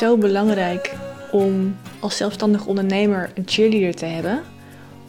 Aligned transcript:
zo 0.00 0.16
belangrijk 0.16 0.94
om 1.30 1.76
als 1.98 2.16
zelfstandig 2.16 2.66
ondernemer 2.66 3.30
een 3.34 3.42
cheerleader 3.46 3.94
te 3.94 4.04
hebben, 4.04 4.42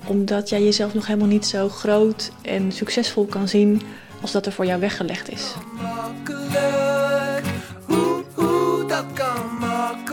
omdat 0.06 0.50
jij 0.50 0.64
jezelf 0.64 0.94
nog 0.94 1.08
helemaal 1.08 1.28
niet 1.28 1.46
zo 1.46 1.70
groot 1.70 2.32
en 2.42 2.72
succesvol 2.72 3.26
kan 3.26 3.48
zien 3.48 3.82
als 4.22 4.32
dat 4.32 4.46
er 4.46 4.52
voor 4.52 4.66
jou 4.66 4.80
weggelegd 4.80 5.32
is. 5.32 5.54
Makkelijk, 5.82 7.46
hoe, 7.86 8.24
hoe, 8.34 8.86
dat 8.88 9.06
kan 9.14 9.58
makkelijk. 9.60 10.10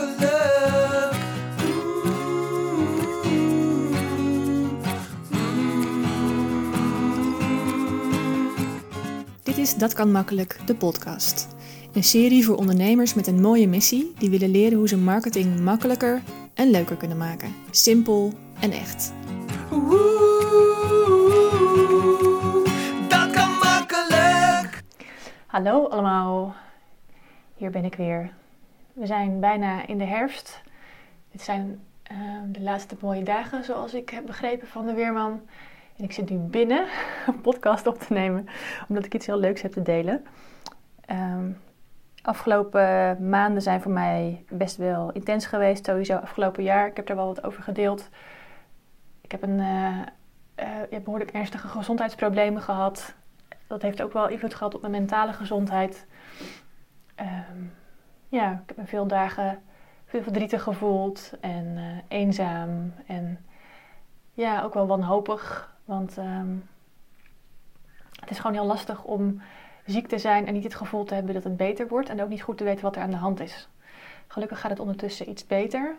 Dit 9.43 9.57
is 9.57 9.75
Dat 9.75 9.93
kan 9.93 10.11
makkelijk, 10.11 10.59
de 10.65 10.75
podcast. 10.75 11.47
Een 11.99 12.05
serie 12.05 12.45
voor 12.45 12.55
ondernemers 12.55 13.13
met 13.13 13.27
een 13.27 13.41
mooie 13.41 13.67
missie 13.67 14.13
die 14.17 14.29
willen 14.29 14.49
leren 14.49 14.77
hoe 14.77 14.87
ze 14.87 14.97
marketing 14.97 15.59
makkelijker 15.59 16.21
en 16.53 16.69
leuker 16.69 16.95
kunnen 16.95 17.17
maken. 17.17 17.55
Simpel 17.71 18.33
en 18.59 18.71
echt. 18.71 19.13
Oeh, 19.71 19.91
dat 23.07 23.31
kan 23.31 23.49
makkelijk. 23.49 24.83
Hallo 25.45 25.87
allemaal, 25.87 26.55
hier 27.55 27.69
ben 27.69 27.85
ik 27.85 27.95
weer. 27.95 28.31
We 28.93 29.05
zijn 29.05 29.39
bijna 29.39 29.87
in 29.87 29.97
de 29.97 30.05
herfst. 30.05 30.61
Dit 31.31 31.41
zijn 31.41 31.79
eh, 32.03 32.17
de 32.51 32.61
laatste 32.61 32.95
mooie 33.01 33.23
dagen, 33.23 33.63
zoals 33.63 33.93
ik 33.93 34.09
heb 34.09 34.25
begrepen 34.25 34.67
van 34.67 34.85
de 34.85 34.93
Weerman. 34.93 35.41
En 35.97 36.03
ik 36.03 36.11
zit 36.11 36.29
nu 36.29 36.37
binnen 36.37 36.87
een 37.27 37.41
podcast 37.41 37.87
op 37.87 37.99
te 37.99 38.13
nemen, 38.13 38.47
omdat 38.87 39.05
ik 39.05 39.13
iets 39.13 39.25
heel 39.25 39.39
leuks 39.39 39.61
heb 39.61 39.71
te 39.71 39.81
delen. 39.81 40.23
Ehm, 41.05 41.51
afgelopen 42.29 43.29
maanden 43.29 43.61
zijn 43.61 43.81
voor 43.81 43.91
mij 43.91 44.43
best 44.49 44.77
wel 44.77 45.11
intens 45.11 45.45
geweest, 45.45 45.85
sowieso 45.85 46.15
afgelopen 46.15 46.63
jaar. 46.63 46.87
Ik 46.87 46.95
heb 46.95 47.09
er 47.09 47.15
wel 47.15 47.25
wat 47.25 47.43
over 47.43 47.63
gedeeld. 47.63 48.09
Ik 49.21 49.31
heb 49.31 49.43
een 49.43 49.59
eh, 49.59 49.97
eh, 50.91 51.03
behoorlijk 51.03 51.31
ernstige 51.31 51.67
gezondheidsproblemen 51.67 52.61
gehad. 52.61 53.13
Dat 53.67 53.81
heeft 53.81 54.01
ook 54.01 54.13
wel 54.13 54.27
invloed 54.27 54.53
gehad 54.53 54.75
op 54.75 54.81
mijn 54.81 54.93
mentale 54.93 55.33
gezondheid. 55.33 56.07
Ehm, 57.15 57.63
ja, 58.27 58.51
ik 58.51 58.67
heb 58.67 58.77
me 58.77 58.85
veel 58.85 59.07
dagen 59.07 59.61
veel 60.05 60.23
verdrietig 60.23 60.63
gevoeld 60.63 61.33
en 61.41 61.77
eh, 61.77 62.17
eenzaam 62.19 62.93
en 63.07 63.45
ja, 64.33 64.63
ook 64.63 64.73
wel 64.73 64.87
wanhopig. 64.87 65.75
Want 65.85 66.17
ehm, 66.17 66.55
het 68.19 68.29
is 68.29 68.39
gewoon 68.39 68.55
heel 68.55 68.65
lastig 68.65 69.03
om 69.03 69.41
ziek 69.89 70.07
te 70.07 70.17
zijn 70.17 70.47
en 70.47 70.53
niet 70.53 70.63
het 70.63 70.75
gevoel 70.75 71.03
te 71.03 71.13
hebben 71.13 71.33
dat 71.33 71.43
het 71.43 71.57
beter 71.57 71.87
wordt 71.87 72.09
en 72.09 72.21
ook 72.21 72.29
niet 72.29 72.41
goed 72.41 72.57
te 72.57 72.63
weten 72.63 72.83
wat 72.83 72.95
er 72.95 73.01
aan 73.01 73.09
de 73.09 73.15
hand 73.15 73.39
is. 73.39 73.69
Gelukkig 74.27 74.59
gaat 74.59 74.71
het 74.71 74.79
ondertussen 74.79 75.29
iets 75.29 75.47
beter. 75.47 75.95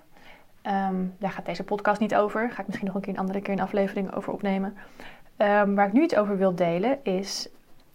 Ehm, 0.62 1.04
daar 1.18 1.30
gaat 1.30 1.46
deze 1.46 1.64
podcast 1.64 2.00
niet 2.00 2.14
over. 2.14 2.50
Ga 2.50 2.60
ik 2.60 2.66
misschien 2.66 2.86
nog 2.86 2.94
een 2.96 3.00
keer 3.00 3.12
een 3.12 3.18
andere 3.18 3.40
keer 3.40 3.52
een 3.52 3.60
aflevering 3.60 4.14
over 4.14 4.32
opnemen. 4.32 4.76
Ehm, 5.36 5.74
waar 5.74 5.86
ik 5.86 5.92
nu 5.92 6.02
iets 6.02 6.16
over 6.16 6.36
wil 6.36 6.54
delen 6.54 7.04
is, 7.04 7.48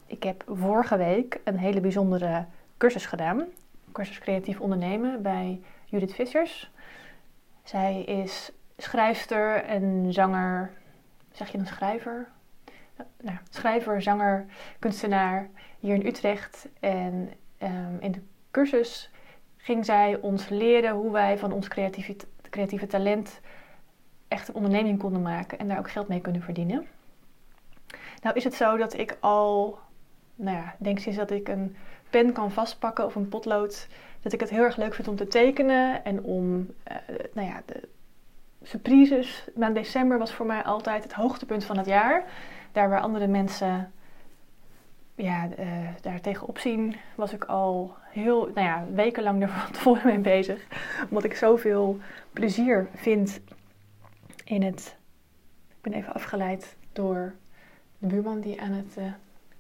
ik 0.06 0.24
heb 0.24 0.44
vorige 0.48 0.98
week 0.98 1.40
een 1.44 1.58
hele 1.58 1.80
bijzondere 1.80 2.46
cursus 2.78 3.06
gedaan. 3.06 3.44
Cursus 3.92 4.20
creatief 4.20 4.60
ondernemen 4.60 5.22
bij 5.22 5.62
Judith 5.86 6.14
Vissers. 6.14 6.72
Zij 7.64 8.04
is 8.04 8.52
schrijfster 8.78 9.64
en 9.64 10.14
zanger. 10.14 10.72
Zeg 11.32 11.52
je 11.52 11.58
een 11.58 11.68
schrijver? 11.68 12.28
Nou, 13.22 13.38
schrijver, 13.50 14.02
zanger, 14.02 14.46
kunstenaar 14.80 15.50
hier 15.86 15.96
in 15.96 16.06
Utrecht. 16.06 16.68
En 16.80 17.30
um, 17.64 17.98
in 18.00 18.12
de 18.12 18.22
cursus 18.52 19.10
ging 19.58 19.86
zij 19.86 20.18
ons 20.22 20.50
leren 20.50 20.94
hoe 20.94 21.12
wij 21.12 21.38
van 21.38 21.52
ons 21.52 21.68
creatieve, 21.68 22.16
creatieve 22.50 22.88
talent 22.88 23.40
echt 24.28 24.48
een 24.48 24.56
onderneming 24.56 25.00
konden 25.00 25.22
maken 25.22 25.60
en 25.60 25.68
daar 25.68 25.78
ook 25.78 25.90
geld 25.90 26.08
mee 26.08 26.22
kunnen 26.22 26.42
verdienen. 26.42 26.88
Nou 28.22 28.36
is 28.36 28.44
het 28.44 28.54
zo 28.54 28.78
dat 28.78 28.98
ik 28.98 29.18
al, 29.20 29.80
nou 30.36 30.58
ja, 30.58 30.76
denk 30.80 31.00
sinds 31.00 31.18
dat 31.18 31.32
ik 31.32 31.48
een 31.48 31.76
pen 32.10 32.32
kan 32.32 32.52
vastpakken 32.52 33.06
of 33.06 33.16
een 33.16 33.30
potlood, 33.30 33.88
dat 34.22 34.34
ik 34.34 34.40
het 34.40 34.50
heel 34.50 34.64
erg 34.64 34.78
leuk 34.78 34.94
vind 34.94 35.08
om 35.08 35.16
te 35.16 35.28
tekenen 35.28 36.04
en 36.04 36.24
om, 36.24 36.56
uh, 36.92 36.96
nou 37.34 37.48
ja, 37.48 37.62
de 37.66 37.88
surprises. 38.64 39.48
Maand 39.56 39.76
december 39.76 40.18
was 40.18 40.34
voor 40.34 40.46
mij 40.46 40.64
altijd 40.64 41.04
het 41.04 41.14
hoogtepunt 41.14 41.66
van 41.66 41.78
het 41.78 41.86
jaar. 41.86 42.26
Daar 42.72 42.90
waar 42.90 43.02
andere 43.02 43.28
mensen 43.28 43.92
ja, 45.16 45.50
uh, 45.60 45.66
daar 46.02 46.22
tegenop 46.22 46.58
zien, 46.58 46.96
was 47.16 47.34
ik 47.34 47.44
al 47.44 47.96
heel, 48.10 48.40
nou 48.54 48.68
ja, 48.68 48.86
wekenlang 48.94 49.42
er 49.42 49.50
van 49.50 49.72
tevoren 49.72 50.06
mee 50.06 50.20
bezig. 50.20 50.68
Omdat 51.10 51.24
ik 51.24 51.36
zoveel 51.36 52.00
plezier 52.34 52.88
vind 52.94 53.40
in 54.44 54.64
het. 54.64 54.98
Ik 55.70 55.82
ben 55.82 55.94
even 55.94 56.14
afgeleid 56.14 56.76
door 56.94 57.34
de 57.98 58.08
buurman 58.08 58.40
die 58.40 58.62
aan 58.62 58.72
het 58.72 58.96
uh, 58.98 59.04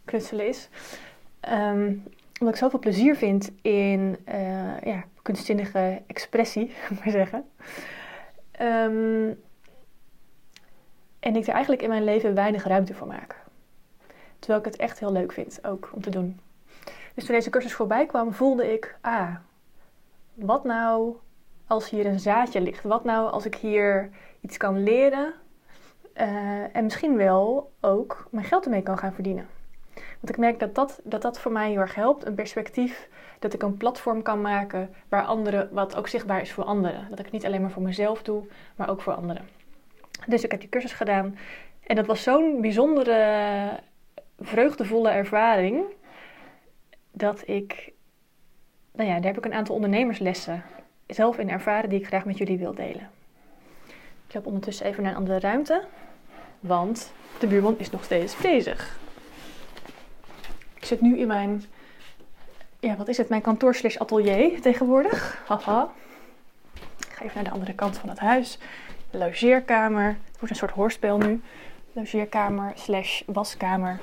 knutselen 0.05 0.47
is. 0.47 0.69
Um, 1.49 2.03
omdat 2.39 2.53
ik 2.55 2.61
zoveel 2.61 2.79
plezier 2.79 3.15
vind 3.15 3.51
in 3.61 4.17
uh, 4.29 4.79
ja, 4.81 5.03
kunstzinnige 5.21 6.01
expressie, 6.07 6.71
maar 6.99 7.09
zeggen. 7.09 7.45
Um, 8.61 9.43
en 11.19 11.35
ik 11.35 11.47
er 11.47 11.53
eigenlijk 11.53 11.81
in 11.81 11.89
mijn 11.89 12.03
leven 12.03 12.33
weinig 12.33 12.63
ruimte 12.63 12.93
voor 12.93 13.07
maak. 13.07 13.44
Terwijl 14.45 14.65
ik 14.65 14.71
het 14.71 14.81
echt 14.81 14.99
heel 14.99 15.11
leuk 15.11 15.31
vind 15.31 15.59
ook 15.63 15.89
om 15.93 16.01
te 16.01 16.09
doen. 16.09 16.39
Dus 17.13 17.25
toen 17.25 17.35
deze 17.35 17.49
cursus 17.49 17.73
voorbij 17.73 18.05
kwam, 18.05 18.33
voelde 18.33 18.73
ik, 18.73 18.97
ah, 19.01 19.35
wat 20.33 20.63
nou 20.63 21.15
als 21.67 21.89
hier 21.89 22.05
een 22.05 22.19
zaadje 22.19 22.61
ligt? 22.61 22.83
Wat 22.83 23.03
nou 23.03 23.31
als 23.31 23.45
ik 23.45 23.55
hier 23.55 24.09
iets 24.41 24.57
kan 24.57 24.83
leren 24.83 25.33
uh, 26.15 26.75
en 26.75 26.83
misschien 26.83 27.17
wel 27.17 27.71
ook 27.81 28.27
mijn 28.31 28.45
geld 28.45 28.65
ermee 28.65 28.81
kan 28.81 28.97
gaan 28.97 29.13
verdienen? 29.13 29.47
Want 29.93 30.29
ik 30.29 30.37
merk 30.37 30.59
dat 30.59 30.75
dat, 30.75 30.99
dat 31.03 31.21
dat 31.21 31.39
voor 31.39 31.51
mij 31.51 31.69
heel 31.69 31.79
erg 31.79 31.95
helpt. 31.95 32.25
Een 32.25 32.35
perspectief 32.35 33.09
dat 33.39 33.53
ik 33.53 33.63
een 33.63 33.77
platform 33.77 34.21
kan 34.21 34.41
maken 34.41 34.93
waar 35.09 35.25
anderen, 35.25 35.69
wat 35.71 35.95
ook 35.95 36.07
zichtbaar 36.07 36.41
is 36.41 36.51
voor 36.51 36.63
anderen. 36.63 37.07
Dat 37.09 37.19
ik 37.19 37.25
het 37.25 37.33
niet 37.33 37.45
alleen 37.45 37.61
maar 37.61 37.71
voor 37.71 37.81
mezelf 37.81 38.23
doe, 38.23 38.43
maar 38.75 38.89
ook 38.89 39.01
voor 39.01 39.13
anderen. 39.13 39.47
Dus 40.27 40.43
ik 40.43 40.51
heb 40.51 40.59
die 40.59 40.69
cursus 40.69 40.93
gedaan. 40.93 41.37
En 41.83 41.95
dat 41.95 42.05
was 42.05 42.23
zo'n 42.23 42.61
bijzondere, 42.61 43.69
vreugdevolle 44.39 45.09
ervaring. 45.09 45.83
Dat 47.11 47.47
ik, 47.47 47.91
nou 48.91 49.09
ja, 49.09 49.15
daar 49.15 49.33
heb 49.33 49.37
ik 49.37 49.45
een 49.45 49.53
aantal 49.53 49.75
ondernemerslessen 49.75 50.63
zelf 51.07 51.37
in 51.37 51.49
ervaren 51.49 51.89
die 51.89 51.99
ik 51.99 52.07
graag 52.07 52.25
met 52.25 52.37
jullie 52.37 52.57
wil 52.57 52.73
delen. 52.73 53.09
Ik 54.27 54.33
loop 54.33 54.45
ondertussen 54.45 54.85
even 54.85 55.03
naar 55.03 55.11
een 55.11 55.17
andere 55.17 55.39
ruimte, 55.39 55.83
want 56.59 57.13
de 57.39 57.47
buurman 57.47 57.75
is 57.77 57.89
nog 57.89 58.03
steeds 58.03 58.37
bezig. 58.37 58.99
Ik 60.73 60.85
zit 60.85 61.01
nu 61.01 61.17
in 61.17 61.27
mijn, 61.27 61.63
ja, 62.79 62.95
wat 62.95 63.07
is 63.07 63.17
het, 63.17 63.29
mijn 63.29 63.41
kantoor 63.41 63.75
slash 63.75 63.97
atelier 63.97 64.61
tegenwoordig. 64.61 65.43
Haha. 65.47 65.91
Ik 66.97 67.11
ga 67.11 67.23
even 67.23 67.35
naar 67.35 67.43
de 67.43 67.49
andere 67.49 67.73
kant 67.73 67.97
van 67.97 68.09
het 68.09 68.19
huis. 68.19 68.57
Logeerkamer. 69.11 70.07
Het 70.07 70.39
wordt 70.39 70.49
een 70.49 70.55
soort 70.55 70.71
hoorspel 70.71 71.17
nu. 71.17 71.41
Logeerkamer 71.93 72.71
slash 72.75 73.21
waskamer. 73.25 73.99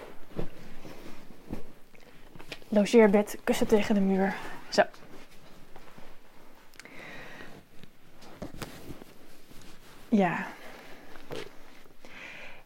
Logeerbed, 2.74 3.38
kussen 3.44 3.66
tegen 3.66 3.94
de 3.94 4.00
muur. 4.00 4.34
Zo. 4.68 4.82
Ja. 10.08 10.46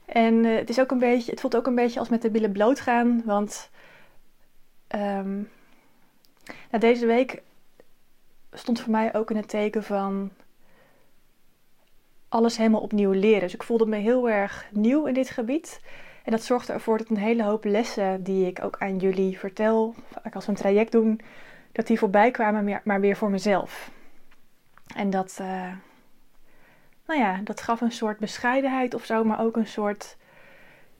En 0.05 0.35
uh, 0.35 0.57
het, 0.57 0.69
is 0.69 0.81
ook 0.81 0.91
een 0.91 0.99
beetje, 0.99 1.31
het 1.31 1.41
voelt 1.41 1.57
ook 1.57 1.67
een 1.67 1.75
beetje 1.75 1.99
als 1.99 2.09
met 2.09 2.23
de 2.23 2.31
billen 2.31 2.53
bloot 2.53 2.81
gaan. 2.81 3.23
Want 3.25 3.71
um, 4.95 5.51
nou, 6.47 6.79
deze 6.79 7.07
week 7.07 7.43
stond 8.53 8.81
voor 8.81 8.91
mij 8.91 9.15
ook 9.15 9.31
in 9.31 9.37
het 9.37 9.49
teken 9.49 9.83
van 9.83 10.31
alles 12.29 12.57
helemaal 12.57 12.81
opnieuw 12.81 13.13
leren. 13.13 13.41
Dus 13.41 13.55
ik 13.55 13.63
voelde 13.63 13.87
me 13.87 13.97
heel 13.97 14.29
erg 14.29 14.67
nieuw 14.71 15.07
in 15.07 15.15
dit 15.15 15.31
gebied. 15.31 15.81
En 16.27 16.33
dat 16.33 16.45
zorgde 16.45 16.73
ervoor 16.73 16.99
dat 16.99 17.09
een 17.09 17.17
hele 17.17 17.43
hoop 17.43 17.65
lessen 17.65 18.23
die 18.23 18.47
ik 18.47 18.65
ook 18.65 18.77
aan 18.79 18.97
jullie 18.97 19.39
vertel, 19.39 19.95
als 20.33 20.45
we 20.45 20.51
een 20.51 20.59
traject 20.59 20.93
doen, 20.93 21.21
dat 21.73 21.87
die 21.87 21.99
voorbij 21.99 22.31
kwamen, 22.31 22.81
maar 22.85 23.01
weer 23.01 23.17
voor 23.17 23.31
mezelf. 23.31 23.91
En 24.97 25.11
dat, 25.11 25.39
uh, 25.41 25.73
nou 27.07 27.21
ja, 27.21 27.41
dat 27.45 27.61
gaf 27.61 27.81
een 27.81 27.93
soort 27.93 28.19
bescheidenheid 28.19 28.95
of 28.95 29.05
zo, 29.05 29.25
maar 29.25 29.41
ook 29.41 29.57
een 29.57 29.67
soort 29.67 30.17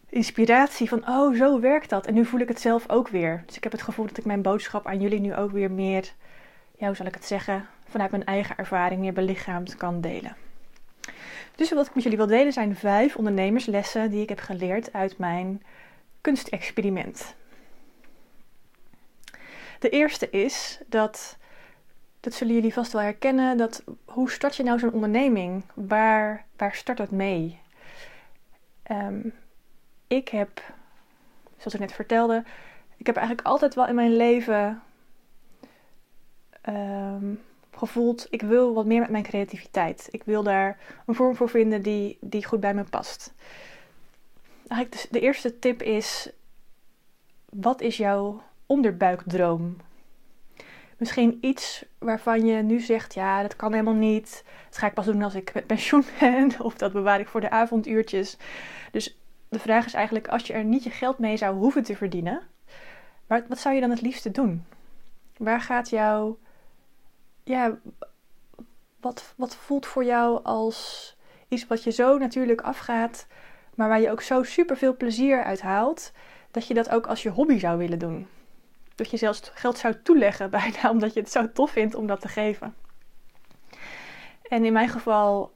inspiratie 0.09 0.89
van, 0.89 1.09
oh, 1.09 1.37
zo 1.37 1.61
werkt 1.61 1.91
dat. 1.91 2.07
En 2.07 2.15
nu 2.15 2.25
voel 2.25 2.41
ik 2.41 2.49
het 2.49 2.61
zelf 2.61 2.91
ook 2.91 3.09
weer. 3.09 3.43
Dus 3.47 3.57
ik 3.57 3.63
heb 3.63 3.73
het 3.73 3.83
gevoel 3.83 4.07
dat 4.07 4.19
ik 4.19 4.25
mijn 4.25 4.43
boodschap 4.43 4.87
aan 4.87 5.01
jullie 5.01 5.21
nu 5.21 5.35
ook 5.35 5.51
weer 5.51 5.71
meer, 5.71 6.13
ja, 6.77 6.87
hoe 6.87 6.97
zal 6.97 7.07
ik 7.07 7.15
het 7.15 7.25
zeggen, 7.25 7.67
vanuit 7.89 8.11
mijn 8.11 8.25
eigen 8.25 8.57
ervaring 8.57 9.01
meer 9.01 9.13
belichaamd 9.13 9.77
kan 9.77 10.01
delen. 10.01 10.37
Dus 11.55 11.73
wat 11.73 11.87
ik 11.87 11.95
met 11.95 12.03
jullie 12.03 12.19
wil 12.19 12.27
delen 12.27 12.53
zijn 12.53 12.77
vijf 12.77 13.17
ondernemerslessen 13.17 14.11
die 14.11 14.23
ik 14.23 14.29
heb 14.29 14.39
geleerd 14.39 14.93
uit 14.93 15.19
mijn 15.19 15.63
kunstexperiment. 16.21 17.35
De 19.79 19.89
eerste 19.89 20.31
is 20.31 20.81
dat 20.87 21.37
dat 22.27 22.35
zullen 22.35 22.55
jullie 22.55 22.73
vast 22.73 22.93
wel 22.93 23.03
herkennen. 23.03 23.57
Dat, 23.57 23.85
hoe 24.05 24.31
start 24.31 24.57
je 24.57 24.63
nou 24.63 24.79
zo'n 24.79 24.93
onderneming? 24.93 25.63
Waar, 25.75 26.45
waar 26.57 26.75
start 26.75 26.99
het 26.99 27.11
mee? 27.11 27.61
Ehm, 28.83 29.29
ik 30.07 30.29
heb, 30.29 30.63
zoals 31.57 31.75
ik 31.75 31.81
net 31.81 31.93
vertelde, 31.93 32.45
ik 32.97 33.07
heb 33.07 33.17
eigenlijk 33.17 33.47
altijd 33.47 33.75
wel 33.75 33.87
in 33.87 33.95
mijn 33.95 34.17
leven 34.17 34.83
ehm, 36.61 37.35
gevoeld, 37.77 38.27
ik 38.31 38.43
wil 38.43 38.75
wat 38.75 38.87
meer 38.87 39.01
met 39.01 39.11
mijn 39.11 39.23
creativiteit. 39.23 40.09
Ik 40.11 40.23
wil 40.25 40.43
daar 40.43 40.79
een 41.07 41.15
vorm 41.15 41.37
voor 41.37 41.49
vinden 41.49 41.83
die, 41.83 42.19
die 42.21 42.45
goed 42.45 42.61
bij 42.61 42.75
me 42.75 42.85
past. 42.85 43.35
Eigenlijk 44.69 45.07
de, 45.11 45.21
eerste 45.21 45.59
tip 45.59 45.83
is, 45.83 46.31
wat 47.51 47.81
is 47.81 47.97
jouw 47.97 48.43
onderbuikdroom? 48.67 49.77
Misschien 50.97 51.39
iets 51.41 51.85
waarvan 51.99 52.47
je 52.47 52.63
nu 52.63 52.81
zegt, 52.81 53.15
ja, 53.15 53.43
dat 53.43 53.57
kan 53.57 53.73
helemaal 53.73 53.95
niet. 53.95 54.45
Dat 54.69 54.79
ga 54.79 54.87
ik 54.87 54.95
pas 54.95 55.07
doen 55.07 55.23
als 55.23 55.35
ik 55.35 55.55
met 55.55 55.67
pensioen 55.67 56.05
ben. 56.21 56.61
Of 56.61 56.75
dat 56.75 56.93
bewaar 56.93 57.21
ik 57.21 57.29
voor 57.29 57.41
de 57.41 57.51
avonduurtjes. 57.51 58.37
Dus 58.93 59.19
de 59.49 59.59
vraag 59.59 59.87
is 59.87 59.95
eigenlijk, 59.95 60.29
als 60.29 60.47
je 60.47 60.53
er 60.53 60.65
niet 60.65 60.85
je 60.85 60.91
geld 60.91 61.19
mee 61.19 61.37
zou 61.37 61.57
hoeven 61.57 61.83
te 61.83 61.97
verdienen, 61.97 62.43
wat, 63.27 63.45
wat 63.49 63.59
zou 63.59 63.75
je 63.75 63.81
dan 63.81 63.91
het 63.91 64.01
liefste 64.01 64.31
doen? 64.31 64.65
Waar 65.37 65.61
gaat 65.61 65.91
jouw, 65.91 66.39
ja, 67.47 67.79
wat, 69.01 69.35
wat 69.37 69.57
voelt 69.57 69.87
voor 69.87 70.05
jou 70.05 70.45
als 70.45 71.17
iets 71.49 71.67
wat 71.67 71.83
je 71.83 71.91
zo 71.91 72.19
natuurlijk 72.19 72.61
afgaat, 72.61 73.27
maar 73.75 73.89
waar 73.89 74.01
je 74.01 74.11
ook 74.11 74.23
zo 74.23 74.43
super 74.43 74.77
veel 74.77 74.97
plezier 74.97 75.45
uit 75.45 75.61
haalt, 75.61 76.13
dat 76.51 76.67
je 76.67 76.75
dat 76.75 76.91
ook 76.91 77.07
als 77.07 77.23
je 77.23 77.31
hobby 77.31 77.59
zou 77.59 77.79
willen 77.79 77.99
doen? 77.99 78.27
Dat 78.95 79.11
je 79.11 79.17
zelfs 79.17 79.51
geld 79.55 79.79
zou 79.79 79.95
toeleggen 80.03 80.51
bijna, 80.61 80.91
omdat 80.91 81.15
je 81.15 81.21
het 81.21 81.31
zo 81.31 81.53
tof 81.53 81.71
vindt 81.71 81.95
om 81.95 82.07
dat 82.07 82.21
te 82.21 82.29
geven. 82.29 82.75
En 84.43 84.65
in 84.65 84.73
mijn 84.73 84.89
geval 84.89 85.55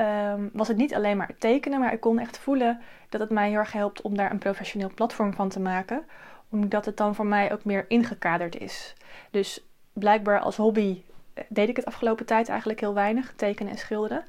um, 0.00 0.50
was 0.52 0.68
het 0.68 0.76
niet 0.76 0.94
alleen 0.94 1.16
maar 1.16 1.28
het 1.28 1.40
tekenen, 1.40 1.80
maar 1.80 1.92
ik 1.92 2.00
kon 2.00 2.18
echt 2.18 2.38
voelen 2.38 2.80
dat 3.08 3.20
het 3.20 3.30
mij 3.30 3.48
heel 3.48 3.58
erg 3.58 3.72
helpt 3.72 4.00
om 4.00 4.16
daar 4.16 4.30
een 4.30 4.38
professioneel 4.38 4.90
platform 4.94 5.34
van 5.34 5.48
te 5.48 5.60
maken. 5.60 6.04
Omdat 6.48 6.84
het 6.84 6.96
dan 6.96 7.14
voor 7.14 7.26
mij 7.26 7.52
ook 7.52 7.64
meer 7.64 7.84
ingekaderd 7.88 8.56
is. 8.56 8.94
Dus 9.30 9.66
blijkbaar 9.92 10.40
als 10.40 10.56
hobby 10.56 11.02
deed 11.48 11.68
ik 11.68 11.76
het 11.76 11.84
afgelopen 11.84 12.26
tijd 12.26 12.48
eigenlijk 12.48 12.80
heel 12.80 12.94
weinig, 12.94 13.32
tekenen 13.36 13.72
en 13.72 13.78
schilderen. 13.78 14.24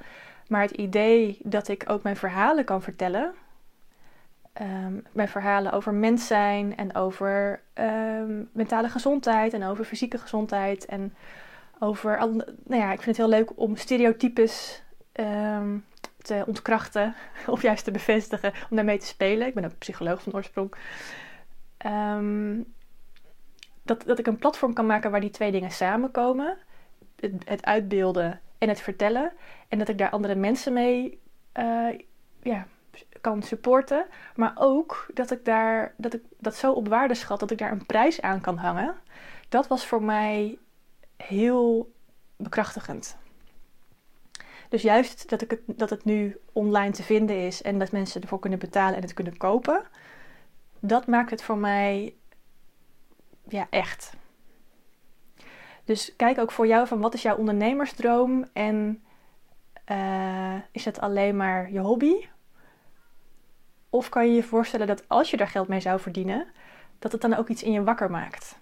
Maar 0.47 0.61
het 0.61 0.71
idee 0.71 1.39
dat 1.43 1.67
ik 1.67 1.83
ook 1.87 2.03
mijn 2.03 2.15
verhalen 2.15 2.65
kan 2.65 2.81
vertellen, 2.81 3.33
um, 4.61 5.03
mijn 5.11 5.27
verhalen 5.27 5.71
over 5.71 5.93
mens 5.93 6.27
zijn 6.27 6.77
en 6.77 6.95
over 6.95 7.61
um, 7.73 8.49
mentale 8.51 8.89
gezondheid 8.89 9.53
en 9.53 9.63
over 9.63 9.85
fysieke 9.85 10.17
gezondheid 10.17 10.85
en 10.85 11.15
over. 11.79 12.17
Nou 12.63 12.81
ja, 12.81 12.91
ik 12.91 13.01
vind 13.01 13.17
het 13.17 13.25
heel 13.25 13.37
leuk 13.37 13.51
om 13.55 13.75
stereotypes 13.75 14.83
um, 15.13 15.85
te 16.17 16.43
ontkrachten 16.47 17.15
of 17.47 17.61
juist 17.61 17.83
te 17.83 17.91
bevestigen, 17.91 18.53
om 18.69 18.75
daarmee 18.75 18.97
te 18.97 19.05
spelen. 19.05 19.47
Ik 19.47 19.53
ben 19.53 19.65
ook 19.65 19.77
psycholoog 19.77 20.21
van 20.21 20.33
oorsprong. 20.33 20.73
dat, 23.83 24.03
dat 24.05 24.19
ik 24.19 24.27
een 24.27 24.37
platform 24.37 24.73
kan 24.73 24.85
maken 24.85 25.11
waar 25.11 25.21
die 25.21 25.29
twee 25.29 25.51
dingen 25.51 25.71
samenkomen: 25.71 26.57
het, 27.45 27.65
uitbeelden 27.65 28.39
en 28.57 28.69
het 28.69 28.81
vertellen. 28.81 29.31
En 29.67 29.79
dat 29.79 29.89
ik 29.89 29.97
daar 29.97 30.09
andere 30.09 30.35
mensen 30.35 30.73
mee 30.73 31.19
uh, 31.57 31.99
ja, 32.43 32.67
kan 33.21 33.43
supporten. 33.43 34.05
Maar 34.35 34.53
ook 34.55 35.07
dat 35.13 35.31
ik 35.31 35.45
daar 35.45 35.93
dat 35.97 36.13
ik 36.13 36.21
dat 36.39 36.55
zo 36.55 36.71
op 36.71 36.87
waarde 36.87 37.13
schat 37.13 37.39
dat 37.39 37.51
ik 37.51 37.57
daar 37.57 37.71
een 37.71 37.85
prijs 37.85 38.21
aan 38.21 38.41
kan 38.41 38.57
hangen. 38.57 38.95
Dat 39.49 39.67
was 39.67 39.85
voor 39.85 40.03
mij 40.03 40.57
heel 41.17 41.91
bekrachtigend. 42.35 43.17
Dus 44.69 44.81
juist 44.81 45.29
dat, 45.29 45.41
ik 45.41 45.51
het, 45.51 45.61
dat 45.65 45.89
het 45.89 46.05
nu 46.05 46.37
online 46.53 46.91
te 46.91 47.03
vinden 47.03 47.45
is 47.45 47.61
en 47.61 47.79
dat 47.79 47.91
mensen 47.91 48.21
ervoor 48.21 48.39
kunnen 48.39 48.59
betalen 48.59 48.95
en 48.95 49.01
het 49.01 49.13
kunnen 49.13 49.37
kopen, 49.37 49.83
dat 50.79 51.07
maakt 51.07 51.29
het 51.29 51.43
voor 51.43 51.57
mij 51.57 52.15
ja, 53.47 53.67
echt. 53.69 54.13
Dus 55.83 56.15
kijk 56.15 56.37
ook 56.37 56.51
voor 56.51 56.67
jou 56.67 56.87
van 56.87 56.99
wat 56.99 57.13
is 57.13 57.21
jouw 57.21 57.37
ondernemersdroom 57.37 58.45
en 58.53 59.03
uh, 59.91 60.55
is 60.71 60.85
het 60.85 60.99
alleen 60.99 61.35
maar 61.35 61.71
je 61.71 61.79
hobby? 61.79 62.27
Of 63.89 64.09
kan 64.09 64.27
je 64.27 64.33
je 64.33 64.43
voorstellen 64.43 64.87
dat 64.87 65.03
als 65.07 65.31
je 65.31 65.37
daar 65.37 65.47
geld 65.47 65.67
mee 65.67 65.79
zou 65.79 65.99
verdienen, 65.99 66.47
dat 66.99 67.11
het 67.11 67.21
dan 67.21 67.35
ook 67.35 67.49
iets 67.49 67.63
in 67.63 67.71
je 67.71 67.83
wakker 67.83 68.11
maakt? 68.11 68.57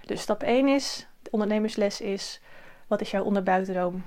Dus 0.00 0.20
stap 0.20 0.42
1 0.42 0.68
is, 0.68 1.06
de 1.22 1.30
ondernemersles 1.30 2.00
is, 2.00 2.40
wat 2.86 3.00
is 3.00 3.10
jouw 3.10 3.24
onderbuikdroom? 3.24 4.04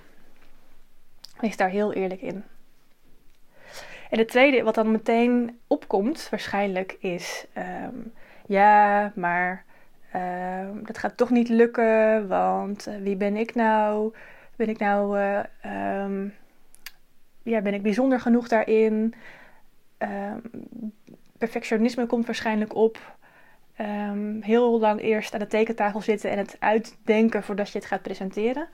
Wees 1.40 1.58
daar 1.58 1.69
heel 1.69 1.94
eerlijk 1.94 2.22
in. 2.22 2.44
En 4.10 4.18
het 4.18 4.28
tweede 4.28 4.63
wat 4.63 4.75
dan 4.75 4.92
meteen 4.92 5.60
opkomt, 5.68 6.28
waarschijnlijk, 6.30 6.98
is: 7.00 7.46
um, 7.58 8.13
ja, 8.46 9.12
maar 9.16 9.66
uh, 10.16 10.68
dat 10.84 10.98
gaat 10.98 11.18
toch 11.18 11.30
niet 11.30 11.50
lukken, 11.50 12.28
want 12.28 12.88
uh, 12.88 12.96
wie 12.96 13.16
ben 13.16 13.36
ik 13.36 13.56
nou? 13.56 14.13
Ben 14.56 14.69
ik 14.69 14.80
nou, 14.80 15.19
uh, 15.19 16.04
um, 16.04 16.34
ja, 17.44 17.62
ben 17.62 17.74
ik 17.74 17.81
bijzonder 17.81 18.19
genoeg 18.19 18.48
daarin? 18.48 19.13
Ehm, 19.98 20.40
perfectionisme 21.38 22.06
komt 22.06 22.25
waarschijnlijk 22.25 22.75
op. 22.75 23.19
Heel 24.42 24.80
lang 24.80 25.02
eerst 25.02 25.34
aan 25.34 25.40
de 25.40 25.48
tekentafel 25.48 26.02
zitten 26.02 26.31
en 26.31 26.38
het 26.38 26.56
uitdenken 26.60 27.44
voordat 27.44 27.72
je 27.72 27.78
het 27.78 27.88
gaat 27.88 28.02
presenteren. 28.02 28.68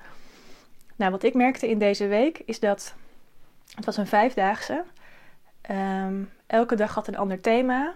Nou, 0.96 1.12
wat 1.12 1.24
ik 1.24 1.34
merkte 1.34 1.70
in 1.70 1.80
deze 1.80 2.08
week 2.08 2.42
is 2.46 2.60
dat 2.60 2.96
het 3.76 3.86
was 3.86 3.98
een 3.98 4.08
vijfdaagse. 4.08 4.84
Elke 6.48 6.76
dag 6.76 6.94
had 6.94 7.08
een 7.08 7.18
ander 7.18 7.42
thema. 7.42 7.94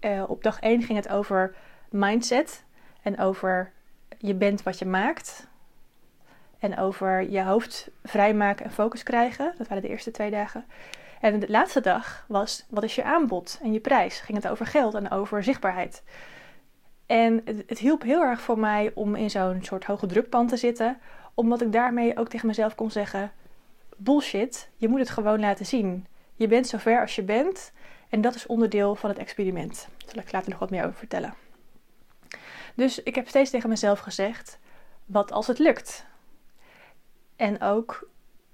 Uh, 0.00 0.24
op 0.30 0.42
dag 0.42 0.60
1 0.60 0.82
ging 0.82 0.98
het 0.98 1.08
over 1.08 1.54
mindset 1.90 2.64
en 3.02 3.18
over 3.18 3.72
je 4.18 4.34
bent 4.34 4.62
wat 4.62 4.78
je 4.78 4.86
maakt. 4.86 5.46
En 6.58 6.78
over 6.78 7.30
je 7.30 7.42
hoofd 7.42 7.90
vrijmaken 8.04 8.64
en 8.64 8.70
focus 8.70 9.02
krijgen. 9.02 9.54
Dat 9.58 9.68
waren 9.68 9.82
de 9.82 9.88
eerste 9.88 10.10
twee 10.10 10.30
dagen. 10.30 10.64
En 11.20 11.40
de 11.40 11.50
laatste 11.50 11.80
dag 11.80 12.24
was, 12.28 12.66
wat 12.68 12.82
is 12.82 12.94
je 12.94 13.04
aanbod 13.04 13.58
en 13.62 13.72
je 13.72 13.80
prijs? 13.80 14.20
Ging 14.20 14.42
het 14.42 14.48
over 14.50 14.66
geld 14.66 14.94
en 14.94 15.10
over 15.10 15.42
zichtbaarheid. 15.42 16.02
En 17.06 17.42
het, 17.44 17.78
hielp 17.78 18.02
heel 18.02 18.22
erg 18.22 18.40
voor 18.40 18.58
mij 18.58 18.90
om 18.94 19.14
in 19.14 19.30
zo'n 19.30 19.62
soort 19.62 19.84
hoge 19.84 20.06
drukpan 20.06 20.46
te 20.46 20.56
zitten, 20.56 20.98
omdat 21.34 21.62
ik 21.62 21.72
daarmee 21.72 22.18
ook 22.18 22.28
tegen 22.28 22.46
mezelf 22.46 22.74
kon 22.74 22.90
zeggen: 22.90 23.32
bullshit, 23.96 24.70
je 24.76 24.88
moet 24.88 24.98
het 24.98 25.10
gewoon 25.10 25.40
laten 25.40 25.66
zien. 25.66 26.06
Je 26.34 26.48
bent 26.48 26.66
zover 26.66 27.00
als 27.00 27.14
je 27.14 27.22
bent 27.22 27.72
en 28.08 28.20
dat 28.20 28.34
is 28.34 28.46
onderdeel 28.46 28.94
van 28.94 29.10
het 29.10 29.18
experiment. 29.18 29.88
Daar 29.98 30.08
zal 30.14 30.22
ik 30.22 30.32
later 30.32 30.50
nog 30.50 30.58
wat 30.58 30.70
meer 30.70 30.84
over 30.84 30.98
vertellen. 30.98 31.34
Dus 32.74 33.02
ik 33.02 33.14
heb 33.14 33.28
steeds 33.28 33.50
tegen 33.50 33.68
mezelf 33.68 33.98
gezegd: 33.98 34.58
wat 35.04 35.32
als 35.32 35.46
het 35.46 35.58
lukt? 35.58 36.06
En 37.36 37.60
ook 37.60 38.08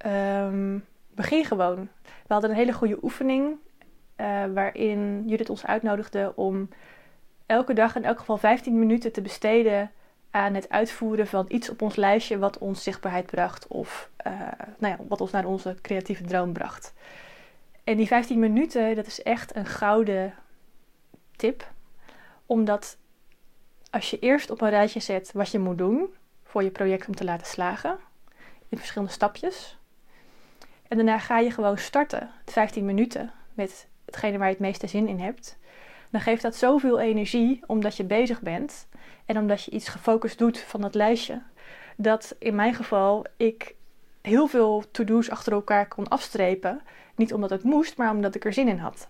um, 0.06 0.84
begin 1.14 1.44
gewoon. 1.44 1.88
We 2.02 2.32
hadden 2.32 2.50
een 2.50 2.56
hele 2.56 2.72
goede 2.72 2.98
oefening 3.02 3.56
uh, 4.16 4.44
waarin 4.54 5.22
Judith 5.26 5.50
ons 5.50 5.66
uitnodigde 5.66 6.32
om 6.36 6.68
elke 7.46 7.74
dag 7.74 7.96
in 7.96 8.04
elk 8.04 8.18
geval 8.18 8.36
15 8.36 8.78
minuten 8.78 9.12
te 9.12 9.20
besteden 9.20 9.90
aan 10.30 10.54
het 10.54 10.68
uitvoeren 10.68 11.26
van 11.26 11.44
iets 11.48 11.70
op 11.70 11.82
ons 11.82 11.96
lijstje 11.96 12.38
wat 12.38 12.58
ons 12.58 12.82
zichtbaarheid 12.82 13.26
bracht 13.26 13.66
of 13.66 14.10
uh, 14.26 14.32
nou 14.78 14.96
ja, 14.96 15.04
wat 15.08 15.20
ons 15.20 15.30
naar 15.30 15.44
onze 15.44 15.76
creatieve 15.82 16.24
droom 16.24 16.52
bracht. 16.52 16.94
En 17.84 17.96
die 17.96 18.06
15 18.06 18.38
minuten, 18.38 18.96
dat 18.96 19.06
is 19.06 19.22
echt 19.22 19.56
een 19.56 19.66
gouden 19.66 20.34
tip, 21.36 21.70
omdat 22.46 22.96
als 23.92 24.10
je 24.10 24.18
eerst 24.18 24.50
op 24.50 24.60
een 24.60 24.70
rijtje 24.70 25.00
zet 25.00 25.32
wat 25.32 25.50
je 25.50 25.58
moet 25.58 25.78
doen 25.78 26.14
voor 26.42 26.62
je 26.62 26.70
project 26.70 27.08
om 27.08 27.14
te 27.14 27.24
laten 27.24 27.46
slagen, 27.46 27.98
in 28.68 28.78
verschillende 28.78 29.12
stapjes, 29.12 29.78
en 30.88 30.96
daarna 30.96 31.18
ga 31.18 31.38
je 31.38 31.50
gewoon 31.50 31.78
starten, 31.78 32.30
15 32.44 32.84
minuten, 32.84 33.32
met 33.54 33.88
hetgene 34.04 34.38
waar 34.38 34.46
je 34.46 34.52
het 34.52 34.62
meeste 34.62 34.86
zin 34.86 35.08
in 35.08 35.20
hebt. 35.20 35.58
Dan 36.10 36.20
geeft 36.20 36.42
dat 36.42 36.56
zoveel 36.56 37.00
energie 37.00 37.62
omdat 37.66 37.96
je 37.96 38.04
bezig 38.04 38.40
bent 38.40 38.88
en 39.26 39.38
omdat 39.38 39.64
je 39.64 39.70
iets 39.70 39.88
gefocust 39.88 40.38
doet 40.38 40.58
van 40.58 40.80
dat 40.80 40.94
lijstje. 40.94 41.42
Dat 41.96 42.36
in 42.38 42.54
mijn 42.54 42.74
geval 42.74 43.24
ik 43.36 43.74
heel 44.22 44.46
veel 44.46 44.84
to-do's 44.90 45.30
achter 45.30 45.52
elkaar 45.52 45.88
kon 45.88 46.08
afstrepen. 46.08 46.80
Niet 47.14 47.32
omdat 47.32 47.50
het 47.50 47.62
moest, 47.62 47.96
maar 47.96 48.10
omdat 48.10 48.34
ik 48.34 48.44
er 48.44 48.52
zin 48.52 48.68
in 48.68 48.78
had. 48.78 49.08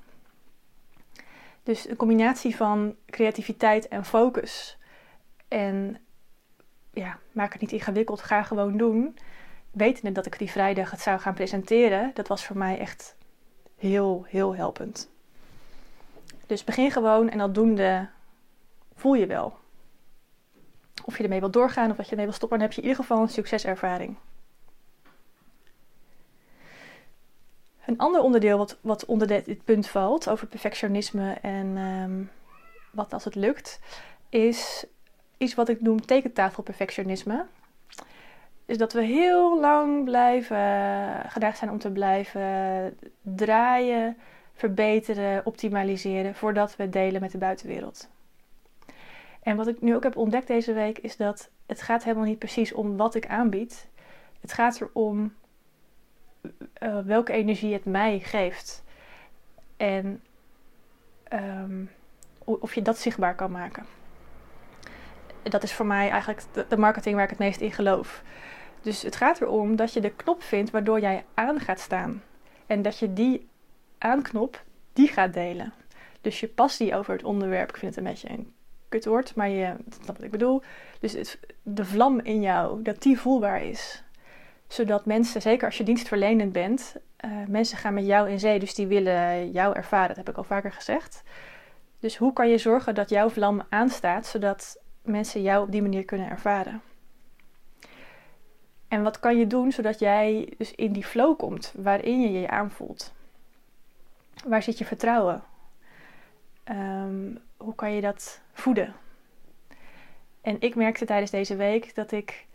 Dus 1.62 1.88
een 1.88 1.96
combinatie 1.96 2.56
van 2.56 2.96
creativiteit 3.06 3.88
en 3.88 4.04
focus. 4.04 4.78
En 5.48 6.00
ja, 6.92 7.18
maak 7.32 7.52
het 7.52 7.60
niet 7.60 7.72
ingewikkeld, 7.72 8.22
ga 8.22 8.42
gewoon 8.42 8.76
doen 8.76 9.16
wetende 9.72 10.12
dat 10.12 10.26
ik 10.26 10.38
die 10.38 10.50
vrijdag 10.50 10.90
het 10.90 11.00
zou 11.00 11.18
gaan 11.18 11.34
presenteren, 11.34 12.10
dat 12.14 12.28
was 12.28 12.44
voor 12.46 12.56
mij 12.56 12.78
echt 12.78 13.16
heel, 13.76 14.24
heel 14.28 14.54
helpend. 14.54 15.10
Dus 16.46 16.64
begin 16.64 16.90
gewoon 16.90 17.30
en 17.30 17.40
aldoende 17.40 18.08
voel 18.94 19.14
je 19.14 19.26
wel. 19.26 19.60
of 21.04 21.16
je 21.16 21.22
ermee 21.22 21.40
wilt 21.40 21.52
doorgaan 21.52 21.90
of 21.90 21.96
dat 21.96 22.04
je 22.04 22.10
ermee 22.10 22.26
wil 22.26 22.34
stoppen, 22.34 22.58
dan 22.58 22.66
heb 22.66 22.76
je 22.76 22.82
in 22.82 22.88
ieder 22.88 23.02
geval 23.02 23.22
een 23.22 23.28
succeservaring. 23.28 24.16
Een 27.92 27.98
ander 27.98 28.20
onderdeel 28.20 28.58
wat, 28.58 28.78
wat 28.80 29.04
onder 29.04 29.26
dit, 29.26 29.64
punt 29.64 29.88
valt, 29.88 30.28
over 30.28 30.46
perfectionisme 30.46 31.32
en 31.32 31.76
ehm, 31.76 32.22
wat 32.90 33.12
als 33.12 33.24
het 33.24 33.34
lukt, 33.34 33.80
is 34.28 34.86
iets 35.38 35.54
wat 35.54 35.68
ik 35.68 35.80
noem 35.80 36.06
tekentafelperfectionisme. 36.06 37.46
Is 38.66 38.78
dat 38.78 38.92
we 38.92 39.02
heel 39.02 39.60
lang 39.60 40.04
blijven, 40.04 40.58
gedacht 41.30 41.58
zijn 41.58 41.70
om 41.70 41.78
te 41.78 41.90
blijven 41.90 42.96
draaien, 43.22 44.16
verbeteren, 44.54 45.46
optimaliseren 45.46 46.34
voordat 46.34 46.76
we 46.76 46.88
delen 46.88 47.20
met 47.20 47.32
de 47.32 47.38
buitenwereld. 47.38 48.08
En 49.42 49.56
wat 49.56 49.66
ik 49.66 49.80
nu 49.80 49.94
ook 49.94 50.02
heb 50.02 50.16
ontdekt 50.16 50.46
deze 50.46 50.72
week 50.72 50.98
is 50.98 51.16
dat 51.16 51.50
het 51.66 51.82
gaat 51.82 52.04
helemaal 52.04 52.26
niet 52.26 52.38
precies 52.38 52.72
om 52.72 52.96
wat 52.96 53.14
ik 53.14 53.26
aanbied. 53.26 53.88
Het 54.40 54.52
gaat 54.52 54.80
erom 54.80 55.32
uh, 56.82 56.98
welke 56.98 57.32
energie 57.32 57.72
het 57.72 57.84
mij 57.84 58.18
geeft. 58.18 58.84
En 59.76 60.22
um, 61.32 61.90
of 62.44 62.74
je 62.74 62.82
dat 62.82 62.98
zichtbaar 62.98 63.34
kan 63.34 63.50
maken. 63.50 63.86
Dat 65.42 65.62
is 65.62 65.72
voor 65.72 65.86
mij 65.86 66.10
eigenlijk 66.10 66.42
de 66.68 66.76
marketing 66.76 67.14
waar 67.14 67.24
ik 67.24 67.30
het 67.30 67.38
meest 67.38 67.60
in 67.60 67.72
geloof. 67.72 68.22
Dus 68.80 69.02
het 69.02 69.16
gaat 69.16 69.40
erom 69.40 69.76
dat 69.76 69.92
je 69.92 70.00
de 70.00 70.10
knop 70.10 70.42
vindt 70.42 70.70
waardoor 70.70 71.00
jij 71.00 71.24
aan 71.34 71.60
gaat 71.60 71.80
staan. 71.80 72.22
En 72.66 72.82
dat 72.82 72.98
je 72.98 73.12
die 73.12 73.48
aanknop, 73.98 74.62
die 74.92 75.08
gaat 75.08 75.32
delen. 75.32 75.72
Dus 76.20 76.40
je 76.40 76.48
passie 76.48 76.94
over 76.96 77.12
het 77.12 77.24
onderwerp, 77.24 77.68
ik 77.68 77.76
vind 77.76 77.94
het 77.94 78.04
een 78.04 78.10
beetje 78.10 78.30
een 78.30 78.52
kutwoord, 78.88 79.34
maar 79.34 79.48
je 79.48 79.74
snapt 79.88 80.06
wat 80.06 80.22
ik 80.22 80.30
bedoel. 80.30 80.62
Dus 81.00 81.36
de 81.62 81.84
vlam 81.84 82.20
in 82.20 82.40
jou, 82.40 82.82
dat 82.82 83.02
die 83.02 83.18
voelbaar 83.18 83.62
is. 83.62 84.02
Zodat 84.72 85.06
mensen, 85.06 85.42
zeker 85.42 85.66
als 85.66 85.78
je 85.78 85.84
dienstverlenend 85.84 86.52
bent, 86.52 86.96
uh, 87.24 87.30
mensen 87.46 87.78
gaan 87.78 87.94
met 87.94 88.06
jou 88.06 88.30
in 88.30 88.40
zee, 88.40 88.58
dus 88.58 88.74
die 88.74 88.86
willen 88.86 89.50
jou 89.50 89.74
ervaren. 89.74 90.08
Dat 90.08 90.16
heb 90.16 90.28
ik 90.28 90.36
al 90.36 90.44
vaker 90.44 90.72
gezegd. 90.72 91.22
Dus 91.98 92.16
hoe 92.16 92.32
kan 92.32 92.48
je 92.48 92.58
zorgen 92.58 92.94
dat 92.94 93.10
jouw 93.10 93.28
vlam 93.28 93.62
aanstaat, 93.68 94.26
zodat 94.26 94.82
mensen 95.02 95.42
jou 95.42 95.64
op 95.64 95.72
die 95.72 95.82
manier 95.82 96.04
kunnen 96.04 96.30
ervaren? 96.30 96.82
En 98.88 99.02
wat 99.02 99.20
kan 99.20 99.38
je 99.38 99.46
doen 99.46 99.72
zodat 99.72 99.98
jij 99.98 100.52
dus 100.58 100.74
in 100.74 100.92
die 100.92 101.04
flow 101.04 101.38
komt 101.38 101.72
waarin 101.76 102.20
je 102.20 102.40
je 102.40 102.48
aanvoelt? 102.48 103.12
Waar 104.46 104.62
zit 104.62 104.78
je 104.78 104.84
vertrouwen? 104.84 105.42
Um, 106.70 107.38
hoe 107.56 107.74
kan 107.74 107.92
je 107.92 108.00
dat 108.00 108.40
voeden? 108.52 108.94
En 110.40 110.60
ik 110.60 110.74
merkte 110.74 111.04
tijdens 111.04 111.30
deze 111.30 111.56
week 111.56 111.94
dat 111.94 112.12
ik, 112.12 112.46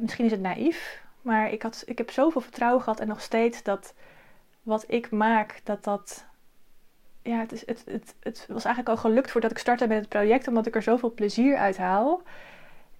misschien 0.00 0.24
is 0.24 0.30
het 0.30 0.40
naïef, 0.40 1.06
maar 1.22 1.52
ik, 1.52 1.62
had, 1.62 1.82
ik 1.86 1.98
heb 1.98 2.10
zoveel 2.10 2.40
vertrouwen 2.40 2.82
gehad 2.82 3.00
en 3.00 3.08
nog 3.08 3.20
steeds 3.20 3.62
dat 3.62 3.94
wat 4.62 4.84
ik 4.86 5.10
maak, 5.10 5.60
dat 5.64 5.84
dat. 5.84 6.26
Ja, 7.22 7.38
het, 7.38 7.52
is, 7.52 7.66
het, 7.66 7.82
het, 7.86 8.14
het 8.20 8.46
was 8.48 8.64
eigenlijk 8.64 8.88
al 8.88 9.10
gelukt 9.10 9.30
voordat 9.30 9.50
ik 9.50 9.58
startte 9.58 9.86
met 9.86 9.98
het 9.98 10.08
project, 10.08 10.48
omdat 10.48 10.66
ik 10.66 10.74
er 10.74 10.82
zoveel 10.82 11.12
plezier 11.12 11.56
uit 11.56 11.76
haal. 11.76 12.22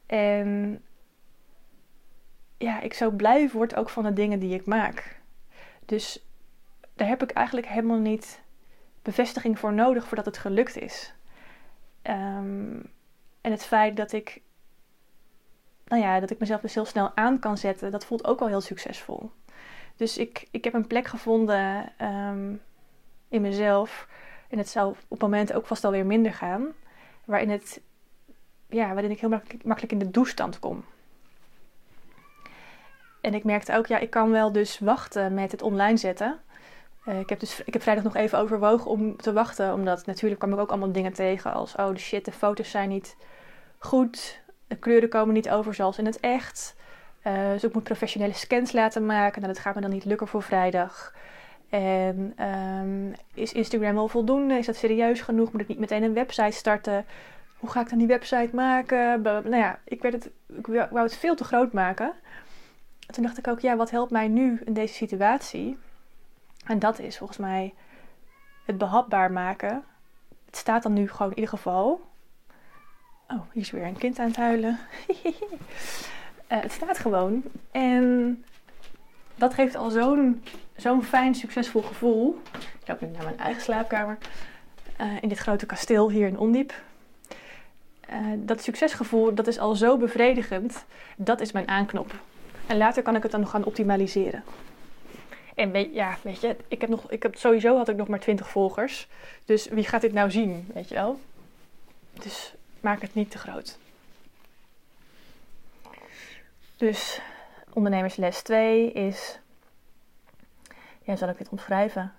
En 0.06 0.82
ja, 2.58 2.80
ik 2.80 2.94
zo 2.94 3.10
blij 3.10 3.50
word 3.50 3.74
ook 3.74 3.88
van 3.88 4.02
de 4.02 4.12
dingen 4.12 4.38
die 4.38 4.54
ik 4.54 4.66
maak. 4.66 5.20
Dus 5.84 6.26
daar 6.94 7.08
heb 7.08 7.22
ik 7.22 7.30
eigenlijk 7.30 7.66
helemaal 7.66 7.98
niet 7.98 8.40
bevestiging 9.02 9.58
voor 9.58 9.72
nodig 9.72 10.06
voordat 10.06 10.24
het 10.24 10.38
gelukt 10.38 10.76
is. 10.76 11.14
Ehm, 12.02 12.80
en 13.40 13.50
het 13.50 13.64
feit 13.64 13.96
dat 13.96 14.12
ik, 14.12 14.40
nou 15.88 16.02
ja, 16.02 16.20
dat 16.20 16.30
ik 16.30 16.38
mezelf 16.38 16.60
dus 16.60 16.74
heel 16.74 16.84
snel 16.84 17.10
aan 17.14 17.38
kan 17.38 17.58
zetten, 17.58 17.90
dat 17.90 18.04
voelt 18.04 18.26
ook 18.26 18.40
al 18.40 18.46
heel 18.46 18.60
succesvol. 18.60 19.30
Dus 19.96 20.18
ik, 20.18 20.48
ik 20.50 20.64
heb 20.64 20.74
een 20.74 20.86
plek 20.86 21.06
gevonden 21.06 21.92
ehm, 21.96 22.54
in 23.28 23.40
mezelf. 23.40 24.08
En 24.48 24.58
het 24.58 24.68
zou 24.68 24.94
op 25.08 25.20
moment 25.20 25.52
ook 25.52 25.66
vast 25.66 25.84
alweer 25.84 26.06
minder 26.06 26.32
gaan. 26.32 26.66
Waarin, 27.24 27.50
het, 27.50 27.80
ja, 28.68 28.92
waarin 28.92 29.10
ik 29.10 29.20
heel 29.20 29.40
makkelijk, 29.64 29.92
in 29.92 29.98
de 29.98 30.10
doestand 30.10 30.58
kom. 30.58 30.84
En 33.20 33.34
ik 33.34 33.44
merkte 33.44 33.76
ook, 33.76 33.86
ja, 33.86 33.98
ik 33.98 34.10
kan 34.10 34.30
wel 34.30 34.52
dus 34.52 34.78
wachten 34.78 35.34
met 35.34 35.52
het 35.52 35.62
online 35.62 35.96
zetten. 35.96 36.40
Uh, 37.06 37.18
ik, 37.18 37.28
heb 37.28 37.40
dus, 37.40 37.62
ik 37.64 37.72
heb 37.72 37.82
vrijdag 37.82 38.04
nog 38.04 38.16
even 38.16 38.38
overwogen 38.38 38.90
om 38.90 39.16
te 39.16 39.32
wachten. 39.32 39.72
Omdat 39.72 40.06
natuurlijk 40.06 40.40
kwam 40.40 40.52
ik 40.52 40.58
ook 40.58 40.70
allemaal 40.70 40.92
dingen 40.92 41.12
tegen 41.12 41.52
als... 41.52 41.74
Oh 41.74 41.88
de 41.88 41.98
shit, 41.98 42.24
de 42.24 42.32
foto's 42.32 42.70
zijn 42.70 42.88
niet 42.88 43.16
goed. 43.78 44.40
De 44.68 44.76
kleuren 44.76 45.08
komen 45.08 45.34
niet 45.34 45.50
over 45.50 45.74
zoals 45.74 45.98
in 45.98 46.06
het 46.06 46.20
echt. 46.20 46.76
Uh, 47.26 47.50
dus 47.50 47.64
ik 47.64 47.74
moet 47.74 47.82
professionele 47.82 48.32
scans 48.32 48.72
laten 48.72 49.06
maken. 49.06 49.40
Nou, 49.40 49.52
dat 49.52 49.62
gaat 49.62 49.74
me 49.74 49.80
dan 49.80 49.90
niet 49.90 50.04
lukken 50.04 50.28
voor 50.28 50.42
vrijdag. 50.42 51.14
En 51.68 52.34
um, 52.46 53.14
is 53.34 53.52
Instagram 53.52 53.94
wel 53.94 54.08
voldoende? 54.08 54.54
Is 54.54 54.66
dat 54.66 54.76
serieus 54.76 55.20
genoeg? 55.20 55.52
Moet 55.52 55.60
ik 55.60 55.68
niet 55.68 55.78
meteen 55.78 56.02
een 56.02 56.14
website 56.14 56.56
starten? 56.56 57.06
Hoe 57.58 57.70
ga 57.70 57.80
ik 57.80 57.88
dan 57.88 57.98
die 57.98 58.06
website 58.06 58.50
maken? 58.54 59.22
Nou 59.22 59.56
ja, 59.56 59.78
ik, 59.84 60.02
werd 60.02 60.14
het, 60.14 60.30
ik 60.56 60.66
wou 60.66 61.02
het 61.02 61.16
veel 61.16 61.34
te 61.34 61.44
groot 61.44 61.72
maken. 61.72 62.12
En 63.06 63.14
toen 63.14 63.22
dacht 63.22 63.38
ik 63.38 63.48
ook, 63.48 63.60
ja, 63.60 63.76
wat 63.76 63.90
helpt 63.90 64.10
mij 64.10 64.28
nu 64.28 64.60
in 64.64 64.72
deze 64.72 64.94
situatie? 64.94 65.78
En 66.66 66.78
dat 66.78 66.98
is 66.98 67.18
volgens 67.18 67.38
mij 67.38 67.74
het 68.64 68.78
behapbaar 68.78 69.32
maken. 69.32 69.84
Het 70.46 70.56
staat 70.56 70.82
dan 70.82 70.92
nu 70.92 71.08
gewoon 71.08 71.30
in 71.30 71.38
ieder 71.38 71.56
geval. 71.56 72.07
Oh, 73.30 73.40
hier 73.52 73.62
is 73.62 73.70
weer 73.70 73.84
een 73.84 73.98
kind 73.98 74.18
aan 74.18 74.26
het 74.26 74.36
huilen. 74.36 74.78
uh, 75.08 75.32
het 76.62 76.72
staat 76.72 76.98
gewoon. 76.98 77.42
En 77.70 78.44
dat 79.34 79.54
geeft 79.54 79.76
al 79.76 79.90
zo'n 79.90 80.42
zo'n 80.76 81.02
fijn, 81.02 81.34
succesvol 81.34 81.82
gevoel. 81.82 82.40
Ik 82.80 82.88
loop 82.88 83.00
nu 83.00 83.08
naar 83.08 83.24
mijn 83.24 83.38
eigen 83.38 83.62
slaapkamer. 83.62 84.18
Uh, 85.00 85.12
in 85.20 85.28
dit 85.28 85.38
grote 85.38 85.66
kasteel 85.66 86.10
hier 86.10 86.26
in 86.26 86.38
Ondiep. 86.38 86.72
Uh, 88.10 88.16
dat 88.36 88.62
succesgevoel, 88.62 89.34
dat 89.34 89.46
is 89.46 89.58
al 89.58 89.74
zo 89.74 89.96
bevredigend. 89.96 90.84
Dat 91.16 91.40
is 91.40 91.52
mijn 91.52 91.68
aanknop. 91.68 92.14
En 92.66 92.76
later 92.76 93.02
kan 93.02 93.16
ik 93.16 93.22
het 93.22 93.30
dan 93.30 93.40
nog 93.40 93.50
gaan 93.50 93.64
optimaliseren. 93.64 94.44
En 95.54 95.70
weet, 95.70 95.94
ja, 95.94 96.16
weet 96.22 96.40
je, 96.40 96.56
ik 96.68 96.80
heb 96.80 96.90
nog, 96.90 97.10
ik 97.10 97.22
heb, 97.22 97.36
sowieso 97.36 97.76
had 97.76 97.88
ik 97.88 97.96
nog 97.96 98.08
maar 98.08 98.20
20 98.20 98.48
volgers. 98.48 99.08
Dus 99.44 99.68
wie 99.68 99.84
gaat 99.84 100.00
dit 100.00 100.12
nou 100.12 100.30
zien, 100.30 100.68
weet 100.74 100.88
je 100.88 100.94
wel? 100.94 101.20
Dus 102.12 102.54
maak 102.80 103.00
het 103.00 103.14
niet 103.14 103.30
te 103.30 103.38
groot. 103.38 103.78
Dus 106.76 107.20
ondernemersles 107.72 108.42
2 108.42 108.92
is, 108.92 109.40
ja, 111.02 111.16
zal 111.16 111.28
ik 111.28 111.38
dit 111.38 111.48
omschrijven? 111.48 112.12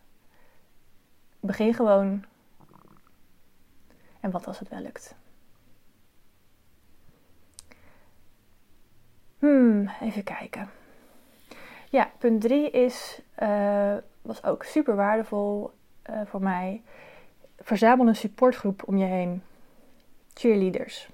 Begin 1.39 1.73
gewoon. 1.73 2.25
En 4.19 4.31
wat 4.31 4.47
als 4.47 4.59
het 4.59 4.69
wel 4.69 4.79
lukt? 4.79 5.15
Hmm, 9.39 9.89
even 10.01 10.23
kijken. 10.23 10.69
Ja, 11.89 12.11
punt 12.17 12.41
3 12.41 12.69
is, 12.69 13.21
uh, 13.39 13.95
was 14.21 14.43
ook 14.43 14.63
super 14.63 14.95
waardevol 14.95 15.71
uh, 16.09 16.21
voor 16.25 16.41
mij. 16.41 16.81
Verzamel 17.59 18.07
een 18.07 18.15
supportgroep 18.15 18.87
om 18.87 18.97
je 18.97 19.05
heen. 19.05 19.43
Cheerleaders. 20.39 21.09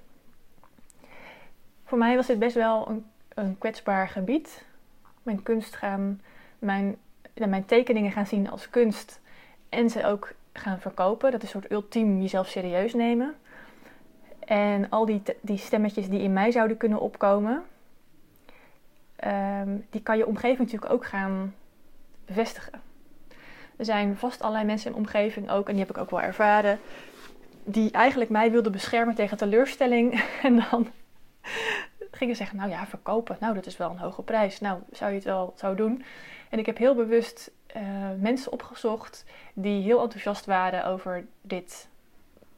Voor 1.84 1.98
mij 1.98 2.16
was 2.16 2.26
dit 2.26 2.38
best 2.38 2.54
wel 2.54 2.88
een, 2.88 3.06
een 3.34 3.58
kwetsbaar 3.58 4.08
gebied. 4.08 4.64
Mijn 5.22 5.42
kunst 5.42 5.76
gaan, 5.76 6.20
mijn, 6.58 6.96
mijn 7.34 7.64
tekeningen 7.64 8.12
gaan 8.12 8.26
zien 8.26 8.50
als 8.50 8.70
kunst. 8.70 9.20
En 9.68 9.90
ze 9.90 10.06
ook 10.06 10.32
gaan 10.52 10.80
verkopen. 10.80 11.30
Dat 11.30 11.42
is 11.42 11.54
een 11.54 11.60
soort 11.60 11.72
ultiem 11.72 12.20
jezelf 12.20 12.48
serieus 12.48 12.94
nemen. 12.94 13.34
En 14.38 14.90
al 14.90 15.06
die, 15.06 15.22
die 15.40 15.58
stemmetjes 15.58 16.08
die 16.08 16.20
in 16.20 16.32
mij 16.32 16.50
zouden 16.50 16.76
kunnen 16.76 17.00
opkomen 17.00 17.64
um, 19.24 19.86
die 19.90 20.02
kan 20.02 20.16
je 20.16 20.26
omgeving 20.26 20.58
natuurlijk 20.58 20.92
ook 20.92 21.06
gaan 21.06 21.54
bevestigen. 22.24 22.80
Er 23.76 23.84
zijn 23.84 24.16
vast 24.16 24.40
allerlei 24.40 24.66
mensen 24.66 24.86
in 24.86 24.92
de 24.92 24.98
omgeving 24.98 25.50
ook, 25.50 25.66
en 25.66 25.74
die 25.74 25.82
heb 25.82 25.96
ik 25.96 26.02
ook 26.02 26.10
wel 26.10 26.22
ervaren, 26.22 26.78
die 27.66 27.90
eigenlijk 27.90 28.30
mij 28.30 28.50
wilden 28.50 28.72
beschermen 28.72 29.14
tegen 29.14 29.36
teleurstelling. 29.36 30.24
En 30.42 30.64
dan 30.70 30.92
gingen 32.10 32.36
zeggen, 32.36 32.56
nou 32.56 32.70
ja, 32.70 32.86
verkopen, 32.86 33.36
nou 33.40 33.54
dat 33.54 33.66
is 33.66 33.76
wel 33.76 33.90
een 33.90 33.98
hoge 33.98 34.22
prijs. 34.22 34.60
Nou, 34.60 34.80
zou 34.92 35.10
je 35.10 35.16
het 35.16 35.26
wel 35.26 35.54
zo 35.56 35.74
doen? 35.74 36.04
En 36.50 36.58
ik 36.58 36.66
heb 36.66 36.78
heel 36.78 36.94
bewust 36.94 37.50
uh, 37.76 37.82
mensen 38.18 38.52
opgezocht 38.52 39.24
die 39.54 39.82
heel 39.82 40.02
enthousiast 40.02 40.46
waren 40.46 40.86
over 40.86 41.26
dit, 41.42 41.88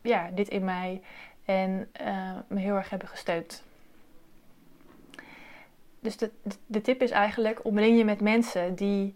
ja, 0.03 0.31
dit 0.35 0.49
in 0.49 0.65
mij. 0.65 1.03
En 1.45 1.89
uh, 2.01 2.33
me 2.49 2.61
heel 2.61 2.77
erg 2.77 2.91
hebben 2.91 3.09
gesteund 3.09 3.63
dus 6.01 6.17
de, 6.17 6.31
de 6.67 6.81
tip 6.81 7.03
is 7.03 7.11
eigenlijk: 7.11 7.65
omring 7.65 7.99
je 7.99 8.05
met 8.05 8.21
mensen 8.21 8.75
die, 8.75 9.15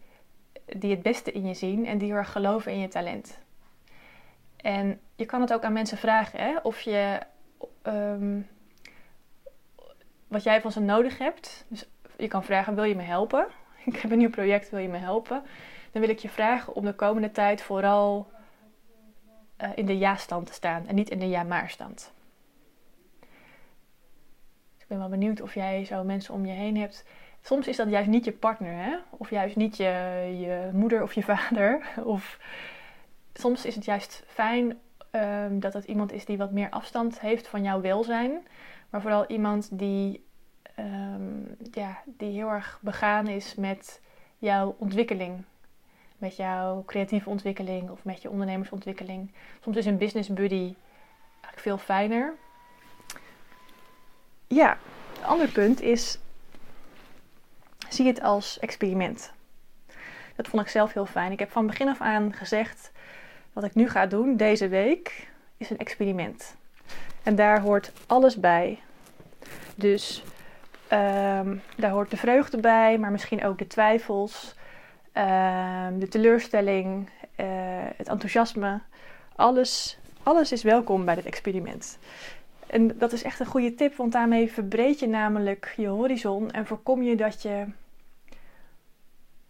die 0.76 0.90
het 0.90 1.02
beste 1.02 1.32
in 1.32 1.46
je 1.46 1.54
zien 1.54 1.86
en 1.86 1.98
die 1.98 2.08
heel 2.08 2.16
erg 2.16 2.32
geloven 2.32 2.72
in 2.72 2.78
je 2.78 2.88
talent. 2.88 3.38
En 4.56 5.00
je 5.22 5.28
kan 5.28 5.40
het 5.40 5.52
ook 5.52 5.62
aan 5.62 5.72
mensen 5.72 5.98
vragen 5.98 6.38
hè? 6.40 6.56
of 6.62 6.80
je. 6.80 7.20
Um, 7.82 8.48
wat 10.32 10.42
jij 10.42 10.60
van 10.60 10.72
ze 10.72 10.80
nodig 10.80 11.18
hebt. 11.18 11.64
Dus 11.68 11.84
je 12.16 12.28
kan 12.28 12.44
vragen, 12.44 12.74
wil 12.74 12.84
je 12.84 12.94
me 12.94 13.02
helpen? 13.02 13.46
Ik 13.84 13.96
heb 13.96 14.10
een 14.10 14.18
nieuw 14.18 14.30
project, 14.30 14.70
wil 14.70 14.80
je 14.80 14.88
me 14.88 14.98
helpen? 14.98 15.42
Dan 15.92 16.00
wil 16.00 16.10
ik 16.10 16.18
je 16.18 16.28
vragen 16.28 16.74
om 16.74 16.84
de 16.84 16.94
komende 16.94 17.30
tijd 17.30 17.62
vooral 17.62 18.30
uh, 19.62 19.68
in 19.74 19.86
de 19.86 19.98
ja-stand 19.98 20.46
te 20.46 20.52
staan 20.52 20.86
en 20.86 20.94
niet 20.94 21.10
in 21.10 21.18
de 21.18 21.28
ja-maar-stand. 21.28 22.12
Dus 24.72 24.82
ik 24.82 24.88
ben 24.88 24.98
wel 24.98 25.08
benieuwd 25.08 25.40
of 25.40 25.54
jij 25.54 25.84
zo 25.84 26.04
mensen 26.04 26.34
om 26.34 26.46
je 26.46 26.52
heen 26.52 26.76
hebt. 26.76 27.04
Soms 27.40 27.66
is 27.66 27.76
dat 27.76 27.90
juist 27.90 28.08
niet 28.08 28.24
je 28.24 28.32
partner, 28.32 28.74
hè? 28.74 28.96
of 29.10 29.30
juist 29.30 29.56
niet 29.56 29.76
je, 29.76 29.84
je 30.40 30.70
moeder 30.72 31.02
of 31.02 31.12
je 31.12 31.22
vader. 31.34 31.86
Of 32.04 32.38
soms 33.32 33.64
is 33.64 33.74
het 33.74 33.84
juist 33.84 34.24
fijn 34.26 34.78
um, 35.12 35.60
dat 35.60 35.72
het 35.72 35.84
iemand 35.84 36.12
is 36.12 36.24
die 36.24 36.36
wat 36.36 36.50
meer 36.50 36.70
afstand 36.70 37.20
heeft 37.20 37.48
van 37.48 37.62
jouw 37.62 37.80
welzijn. 37.80 38.46
Maar 38.90 39.00
vooral 39.00 39.26
iemand 39.26 39.68
die, 39.78 40.24
um, 40.78 41.56
ja, 41.72 42.02
die 42.04 42.32
heel 42.32 42.48
erg 42.48 42.78
begaan 42.82 43.26
is 43.26 43.54
met 43.54 44.00
jouw 44.38 44.76
ontwikkeling. 44.78 45.44
Met 46.18 46.36
jouw 46.36 46.82
creatieve 46.86 47.28
ontwikkeling 47.28 47.90
of 47.90 48.04
met 48.04 48.22
je 48.22 48.30
ondernemersontwikkeling. 48.30 49.32
Soms 49.60 49.76
is 49.76 49.86
een 49.86 49.98
business 49.98 50.28
buddy 50.28 50.74
eigenlijk 51.32 51.58
veel 51.58 51.78
fijner. 51.78 52.34
Ja, 54.46 54.78
het 55.12 55.22
andere 55.22 55.50
punt 55.50 55.80
is: 55.80 56.18
zie 57.88 58.06
het 58.06 58.20
als 58.22 58.58
experiment. 58.58 59.32
Dat 60.36 60.48
vond 60.48 60.62
ik 60.62 60.68
zelf 60.68 60.92
heel 60.92 61.06
fijn. 61.06 61.32
Ik 61.32 61.38
heb 61.38 61.50
van 61.50 61.66
begin 61.66 61.88
af 61.88 62.00
aan 62.00 62.32
gezegd: 62.32 62.91
wat 63.52 63.64
ik 63.64 63.74
nu 63.74 63.88
ga 63.88 64.06
doen 64.06 64.36
deze 64.36 64.68
week 64.68 65.30
is 65.56 65.70
een 65.70 65.78
experiment. 65.78 66.56
En 67.22 67.34
daar 67.34 67.60
hoort 67.60 67.92
alles 68.06 68.36
bij. 68.36 68.78
Dus 69.74 70.24
um, 70.92 71.62
daar 71.76 71.90
hoort 71.90 72.10
de 72.10 72.16
vreugde 72.16 72.60
bij, 72.60 72.98
maar 72.98 73.10
misschien 73.10 73.44
ook 73.44 73.58
de 73.58 73.66
twijfels, 73.66 74.54
um, 75.14 75.98
de 75.98 76.08
teleurstelling, 76.08 77.08
uh, 77.36 77.46
het 77.96 78.08
enthousiasme. 78.08 78.80
Alles, 79.36 79.98
alles 80.22 80.52
is 80.52 80.62
welkom 80.62 81.04
bij 81.04 81.14
dit 81.14 81.26
experiment. 81.26 81.98
En 82.66 82.98
dat 82.98 83.12
is 83.12 83.22
echt 83.22 83.40
een 83.40 83.46
goede 83.46 83.74
tip, 83.74 83.96
want 83.96 84.12
daarmee 84.12 84.52
verbreed 84.52 84.98
je 84.98 85.08
namelijk 85.08 85.74
je 85.76 85.86
horizon 85.86 86.50
en 86.50 86.66
voorkom 86.66 87.02
je 87.02 87.16
dat 87.16 87.42
je 87.42 87.64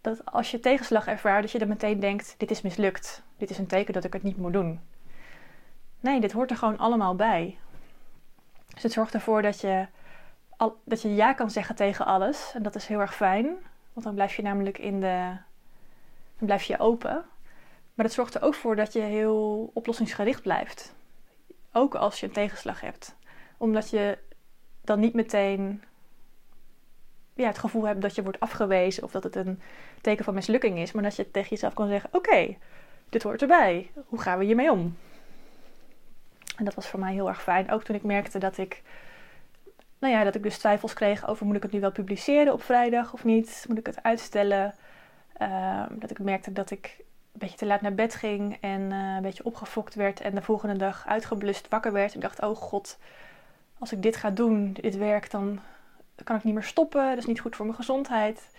dat 0.03 0.25
als 0.25 0.51
je 0.51 0.59
tegenslag 0.59 1.07
ervaart, 1.07 1.41
dat 1.41 1.51
je 1.51 1.59
dan 1.59 1.67
meteen 1.67 1.99
denkt: 1.99 2.35
dit 2.37 2.51
is 2.51 2.61
mislukt. 2.61 3.23
Dit 3.37 3.49
is 3.49 3.57
een 3.57 3.67
teken 3.67 3.93
dat 3.93 4.03
ik 4.03 4.13
het 4.13 4.23
niet 4.23 4.37
moet 4.37 4.53
doen. 4.53 4.79
Nee, 5.99 6.19
dit 6.19 6.31
hoort 6.31 6.51
er 6.51 6.57
gewoon 6.57 6.77
allemaal 6.77 7.15
bij. 7.15 7.57
Dus 8.73 8.83
het 8.83 8.91
zorgt 8.91 9.13
ervoor 9.13 9.41
dat 9.41 9.61
je, 9.61 9.87
dat 10.83 11.01
je 11.01 11.15
ja 11.15 11.33
kan 11.33 11.51
zeggen 11.51 11.75
tegen 11.75 12.05
alles. 12.05 12.51
En 12.53 12.63
dat 12.63 12.75
is 12.75 12.87
heel 12.87 12.99
erg 12.99 13.15
fijn, 13.15 13.45
want 13.93 14.05
dan 14.05 14.13
blijf 14.13 14.35
je 14.35 14.41
namelijk 14.41 14.77
in 14.77 14.99
de. 14.99 15.37
Dan 16.37 16.47
blijf 16.47 16.63
je 16.63 16.79
open. 16.79 17.25
Maar 17.93 18.05
het 18.05 18.13
zorgt 18.13 18.35
er 18.35 18.41
ook 18.41 18.55
voor 18.55 18.75
dat 18.75 18.93
je 18.93 18.99
heel 18.99 19.71
oplossingsgericht 19.73 20.41
blijft. 20.41 20.93
Ook 21.71 21.95
als 21.95 22.19
je 22.19 22.25
een 22.25 22.31
tegenslag 22.31 22.81
hebt. 22.81 23.15
Omdat 23.57 23.89
je 23.89 24.17
dan 24.81 24.99
niet 24.99 25.13
meteen 25.13 25.83
ja, 27.33 27.47
het 27.47 27.57
gevoel 27.57 27.87
hebt 27.87 28.01
dat 28.01 28.15
je 28.15 28.23
wordt 28.23 28.39
afgewezen 28.39 29.03
of 29.03 29.11
dat 29.11 29.23
het 29.23 29.35
een 29.35 29.61
teken 30.01 30.25
van 30.25 30.33
mislukking 30.33 30.79
is, 30.79 30.91
maar 30.91 31.03
dat 31.03 31.15
je 31.15 31.31
tegen 31.31 31.49
jezelf 31.49 31.73
kan 31.73 31.87
zeggen: 31.87 32.09
Oké, 32.13 32.55
dit 33.09 33.23
hoort 33.23 33.41
erbij. 33.41 33.91
Hoe 34.05 34.21
gaan 34.21 34.37
we 34.37 34.45
hiermee 34.45 34.71
om? 34.71 34.97
En 36.57 36.65
dat 36.65 36.73
was 36.73 36.87
voor 36.87 36.99
mij 36.99 37.13
heel 37.13 37.27
erg 37.27 37.43
fijn. 37.43 37.71
Ook 37.71 37.83
toen 37.83 37.95
ik 37.95 38.03
merkte 38.03 38.39
dat 38.39 38.57
ik, 38.57 38.81
nou 39.99 40.13
ja, 40.13 40.23
dat 40.23 40.35
ik 40.35 40.43
dus 40.43 40.57
twijfels 40.57 40.93
kreeg 40.93 41.27
over: 41.27 41.45
moet 41.45 41.55
ik 41.55 41.63
het 41.63 41.71
nu 41.71 41.79
wel 41.79 41.91
publiceren 41.91 42.53
op 42.53 42.63
vrijdag 42.63 43.13
of 43.13 43.23
niet? 43.23 43.65
Moet 43.67 43.77
ik 43.77 43.85
het 43.85 44.03
uitstellen? 44.03 44.73
Uh, 45.41 45.83
dat 45.91 46.11
ik 46.11 46.19
merkte 46.19 46.51
dat 46.51 46.71
ik 46.71 46.95
een 46.99 47.39
beetje 47.39 47.57
te 47.57 47.65
laat 47.65 47.81
naar 47.81 47.93
bed 47.93 48.15
ging 48.15 48.57
en 48.61 48.81
uh, 48.81 49.15
een 49.15 49.21
beetje 49.21 49.45
opgefokt 49.45 49.95
werd 49.95 50.21
en 50.21 50.35
de 50.35 50.41
volgende 50.41 50.77
dag 50.77 51.07
uitgeblust 51.07 51.67
wakker 51.67 51.91
werd. 51.91 52.13
En 52.13 52.19
dacht: 52.19 52.41
Oh 52.41 52.55
god, 52.55 52.99
als 53.79 53.91
ik 53.91 54.01
dit 54.01 54.15
ga 54.15 54.29
doen, 54.29 54.73
dit 54.73 54.97
werk, 54.97 55.31
dan 55.31 55.59
kan 56.23 56.35
ik 56.35 56.43
niet 56.43 56.53
meer 56.53 56.63
stoppen. 56.63 57.09
Dat 57.09 57.17
is 57.17 57.25
niet 57.25 57.39
goed 57.39 57.55
voor 57.55 57.65
mijn 57.65 57.77
gezondheid. 57.77 58.49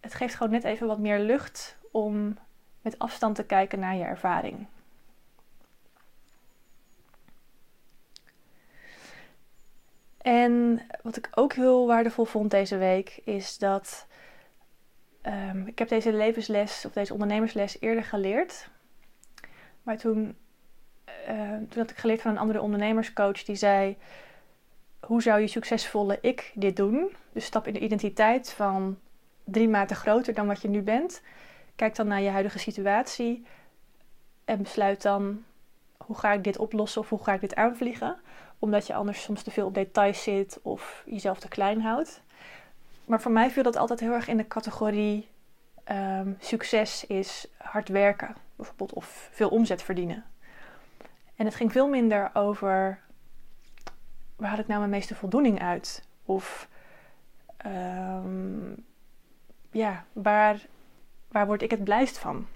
Het 0.00 0.14
geeft 0.14 0.34
gewoon 0.34 0.52
net 0.52 0.64
even 0.64 0.86
wat 0.86 0.98
meer 0.98 1.18
lucht 1.18 1.78
om 1.90 2.38
met 2.82 2.98
afstand 2.98 3.36
te 3.36 3.44
kijken 3.44 3.78
naar 3.78 3.96
je 3.96 4.04
ervaring. 4.04 4.66
En 10.18 10.86
wat 11.02 11.16
ik 11.16 11.28
ook 11.34 11.52
heel 11.52 11.86
waardevol 11.86 12.24
vond 12.24 12.50
deze 12.50 12.76
week 12.76 13.20
is 13.24 13.58
dat 13.58 14.06
um, 15.22 15.66
ik 15.66 15.78
heb 15.78 15.88
deze 15.88 16.12
levensles 16.12 16.84
of 16.84 16.92
deze 16.92 17.12
ondernemersles 17.12 17.80
eerder 17.80 18.04
geleerd. 18.04 18.68
Maar 19.82 19.96
toen, 19.96 20.36
uh, 21.28 21.50
toen 21.50 21.80
had 21.80 21.90
ik 21.90 21.96
geleerd 21.96 22.20
van 22.20 22.30
een 22.30 22.38
andere 22.38 22.60
ondernemerscoach 22.60 23.44
die 23.44 23.56
zei: 23.56 23.96
hoe 25.06 25.22
zou 25.22 25.40
je 25.40 25.46
succesvolle 25.46 26.18
ik 26.20 26.52
dit 26.54 26.76
doen? 26.76 27.14
Dus 27.32 27.44
stap 27.44 27.66
in 27.66 27.72
de 27.72 27.80
identiteit 27.80 28.52
van 28.52 28.98
drie 29.44 29.68
maten 29.68 29.96
groter 29.96 30.34
dan 30.34 30.46
wat 30.46 30.62
je 30.62 30.68
nu 30.68 30.82
bent. 30.82 31.22
Kijk 31.76 31.96
dan 31.96 32.06
naar 32.06 32.20
je 32.20 32.28
huidige 32.28 32.58
situatie 32.58 33.46
en 34.44 34.62
besluit 34.62 35.02
dan 35.02 35.44
hoe 35.96 36.16
ga 36.16 36.32
ik 36.32 36.44
dit 36.44 36.58
oplossen 36.58 37.00
of 37.00 37.08
hoe 37.08 37.24
ga 37.24 37.32
ik 37.32 37.40
dit 37.40 37.54
aanvliegen. 37.54 38.16
Omdat 38.58 38.86
je 38.86 38.94
anders 38.94 39.22
soms 39.22 39.42
te 39.42 39.50
veel 39.50 39.66
op 39.66 39.74
details 39.74 40.22
zit 40.22 40.58
of 40.62 41.02
jezelf 41.06 41.38
te 41.38 41.48
klein 41.48 41.80
houdt. 41.80 42.22
Maar 43.04 43.20
voor 43.20 43.32
mij 43.32 43.50
viel 43.50 43.62
dat 43.62 43.76
altijd 43.76 44.00
heel 44.00 44.12
erg 44.12 44.28
in 44.28 44.36
de 44.36 44.46
categorie 44.46 45.28
um, 45.90 46.36
succes 46.40 47.06
is 47.06 47.46
hard 47.56 47.88
werken, 47.88 48.36
bijvoorbeeld, 48.56 48.92
of 48.92 49.28
veel 49.32 49.48
omzet 49.48 49.82
verdienen. 49.82 50.24
En 51.36 51.44
het 51.44 51.54
ging 51.54 51.72
veel 51.72 51.88
minder 51.88 52.30
over 52.34 53.03
waar 54.36 54.50
had 54.50 54.58
ik 54.58 54.66
nou 54.66 54.78
mijn 54.78 54.90
meeste 54.90 55.14
voldoening 55.14 55.60
uit? 55.60 56.08
Of 56.24 56.68
um, 57.66 58.84
ja, 59.70 60.04
waar, 60.12 60.66
waar 61.28 61.46
word 61.46 61.62
ik 61.62 61.70
het 61.70 61.84
blijst 61.84 62.18
van? 62.18 62.46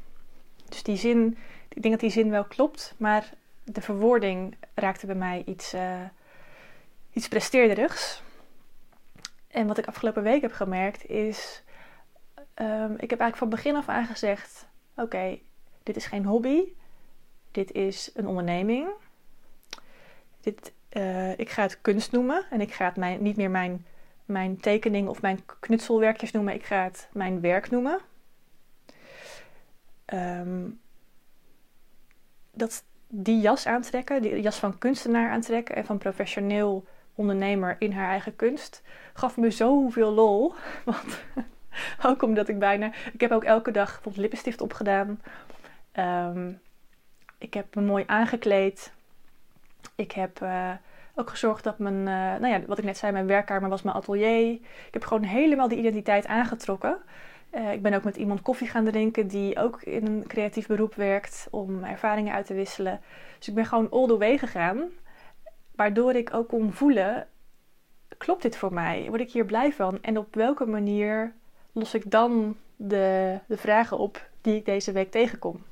Dus 0.69 0.83
die 0.83 0.97
zin, 0.97 1.39
ik 1.69 1.83
denk 1.83 1.95
dat 1.95 2.01
die 2.03 2.11
zin 2.11 2.31
wel 2.31 2.45
klopt, 2.45 2.95
maar 2.97 3.33
de 3.65 3.81
verwoording 3.81 4.57
raakte 4.75 5.07
bij 5.07 5.15
mij 5.15 5.43
iets, 5.47 5.75
uh, 5.75 6.03
iets 7.13 7.29
presteerderigs. 7.29 8.23
En 9.49 9.67
wat 9.67 9.79
ik 9.79 9.87
afgelopen 9.87 10.23
week 10.23 10.41
heb 10.41 10.53
gemerkt 10.53 11.07
is, 11.07 11.63
um, 12.55 12.93
ik 12.93 13.11
heb 13.11 13.21
eigenlijk 13.21 13.37
van 13.37 13.49
begin 13.49 13.77
af 13.77 13.89
aan 13.89 14.07
gezegd: 14.07 14.67
oké, 14.97 15.39
dit 15.83 15.97
is 15.97 16.07
geen 16.07 16.25
hobby, 16.25 16.63
dit 17.51 17.73
is 17.73 18.11
een 18.15 18.27
onderneming. 18.27 18.89
Dit 20.41 20.73
uh, 20.93 21.39
ik 21.39 21.51
ga 21.51 21.63
het 21.63 21.81
kunst 21.81 22.13
noemen 22.13 22.47
en 22.51 22.61
ik 22.61 22.73
ga 22.73 22.93
het 22.95 23.21
niet 23.21 23.37
meer 23.37 23.51
mijn, 23.51 23.87
mijn 24.25 24.61
tekening 24.61 25.09
of 25.09 25.23
mijn 25.23 25.41
knutselwerkjes 25.61 26.31
noemen. 26.31 26.55
Ik 26.55 26.65
ga 26.65 26.83
het 26.83 27.09
mijn 27.13 27.41
werk 27.41 27.71
noemen. 27.71 28.01
Um, 30.15 30.81
dat 32.53 32.85
die 33.09 33.41
jas 33.41 33.67
aantrekken, 33.67 34.23
die 34.23 34.41
jas 34.41 34.59
van 34.59 34.79
kunstenaar 34.79 35.31
aantrekken 35.31 35.77
en 35.77 35.85
van 35.85 35.99
professioneel 35.99 36.87
ondernemer 37.15 37.77
in 37.79 37.93
haar 37.93 38.09
eigen 38.09 38.37
kunst, 38.37 38.83
gaf 39.13 39.37
me 39.37 39.51
zoveel 39.51 40.13
lol. 40.13 40.55
Want 40.85 41.25
ook 42.07 42.23
omdat 42.23 42.49
ik 42.49 42.59
bijna. 42.59 42.93
Ik 43.13 43.21
heb 43.21 43.31
ook 43.31 43.45
elke 43.45 43.71
dag 43.71 43.87
bijvoorbeeld 43.87 44.17
lippenstift 44.17 44.61
opgedaan. 44.61 45.21
Um, 45.99 46.61
ik 47.39 47.55
heb 47.55 47.75
me 47.75 47.81
mooi 47.81 48.05
aangekleed. 48.07 48.93
Ik 49.99 50.13
heb 50.13 50.41
uh, 50.43 50.71
ook 51.15 51.31
gezorgd 51.31 51.65
dat 51.65 51.79
mijn, 51.79 51.95
uh, 51.95 52.41
nou 52.41 52.47
ja, 52.47 52.61
wat 52.67 52.79
ik 52.79 52.85
net 52.85 52.97
zei, 52.97 53.13
mijn 53.13 53.27
werkkamer 53.27 53.69
was 53.69 53.83
mijn 53.83 53.97
atelier. 53.97 54.53
Ik 54.53 54.89
heb 54.91 55.05
gewoon 55.05 55.23
helemaal 55.23 55.69
die 55.69 55.79
identiteit 55.79 56.27
aangetrokken. 56.27 56.99
Uh, 57.55 57.73
ik 57.73 57.83
ben 57.83 57.95
ook 57.95 58.05
met 58.05 58.17
iemand 58.17 58.43
koffie 58.43 58.69
gaan 58.69 58.85
drinken 58.85 59.27
die 59.27 59.59
ook 59.59 59.83
in 59.83 60.07
een 60.07 60.25
creatief 60.27 60.67
beroep 60.67 60.95
werkt 60.95 61.49
om 61.51 61.85
ervaringen 61.85 62.35
uit 62.35 62.47
te 62.47 62.55
wisselen. 62.55 63.01
Dus 63.39 63.49
ik 63.49 63.55
ben 63.55 63.67
gewoon 63.67 63.91
all 63.91 64.07
the 64.07 64.19
way 64.19 64.39
gegaan. 64.39 64.89
Waardoor 65.75 66.15
ik 66.15 66.35
ook 66.35 66.49
kon 66.49 66.73
voelen, 66.73 67.27
klopt 68.19 68.43
dit 68.43 68.57
voor 68.57 68.73
mij? 68.73 69.07
Word 69.09 69.21
ik 69.21 69.33
hier 69.33 69.45
blij 69.45 69.73
van? 69.73 69.99
En 70.03 70.19
op 70.19 70.35
welke 70.35 70.67
manier 70.67 71.33
los 71.73 71.95
ik 71.95 72.11
dan 72.11 72.57
de, 72.77 73.39
de 73.47 73.57
vragen 73.57 73.99
op 73.99 74.29
die 74.41 74.57
ik 74.57 74.65
deze 74.65 74.93
week 74.93 75.11
tegenkom? 75.11 75.65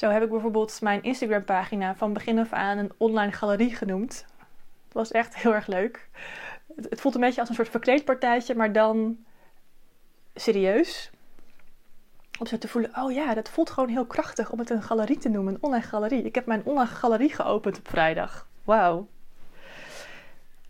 Zo 0.00 0.08
heb 0.08 0.22
ik 0.22 0.30
bijvoorbeeld 0.30 0.80
mijn 0.80 1.02
Instagram 1.02 1.44
pagina 1.44 1.94
van 1.96 2.12
begin 2.12 2.38
af 2.38 2.52
aan 2.52 2.78
een 2.78 2.92
online 2.96 3.32
galerie 3.32 3.74
genoemd. 3.74 4.26
Dat 4.84 4.92
was 4.92 5.10
echt 5.10 5.36
heel 5.36 5.54
erg 5.54 5.66
leuk. 5.66 6.08
Het, 6.76 7.00
voelt 7.00 7.14
een 7.14 7.20
beetje 7.20 7.40
als 7.40 7.48
een 7.48 7.54
soort 7.54 7.68
verkleedpartijtje, 7.68 8.54
maar 8.54 8.72
dan 8.72 9.24
serieus. 10.34 11.10
Om 12.38 12.46
zo 12.46 12.58
te 12.58 12.68
voelen, 12.68 12.96
oh 12.96 13.12
ja, 13.12 13.34
dat 13.34 13.48
voelt 13.48 13.70
gewoon 13.70 13.88
heel 13.88 14.06
krachtig 14.06 14.50
om 14.52 14.58
het 14.58 14.70
een 14.70 14.82
galerie 14.82 15.18
te 15.18 15.28
noemen, 15.28 15.54
een 15.54 15.62
online 15.62 15.84
galerie. 15.84 16.22
Ik 16.22 16.34
heb 16.34 16.46
mijn 16.46 16.64
online 16.64 16.86
galerie 16.86 17.34
geopend 17.34 17.78
op 17.78 17.88
vrijdag. 17.88 18.48
Wauw. 18.64 19.08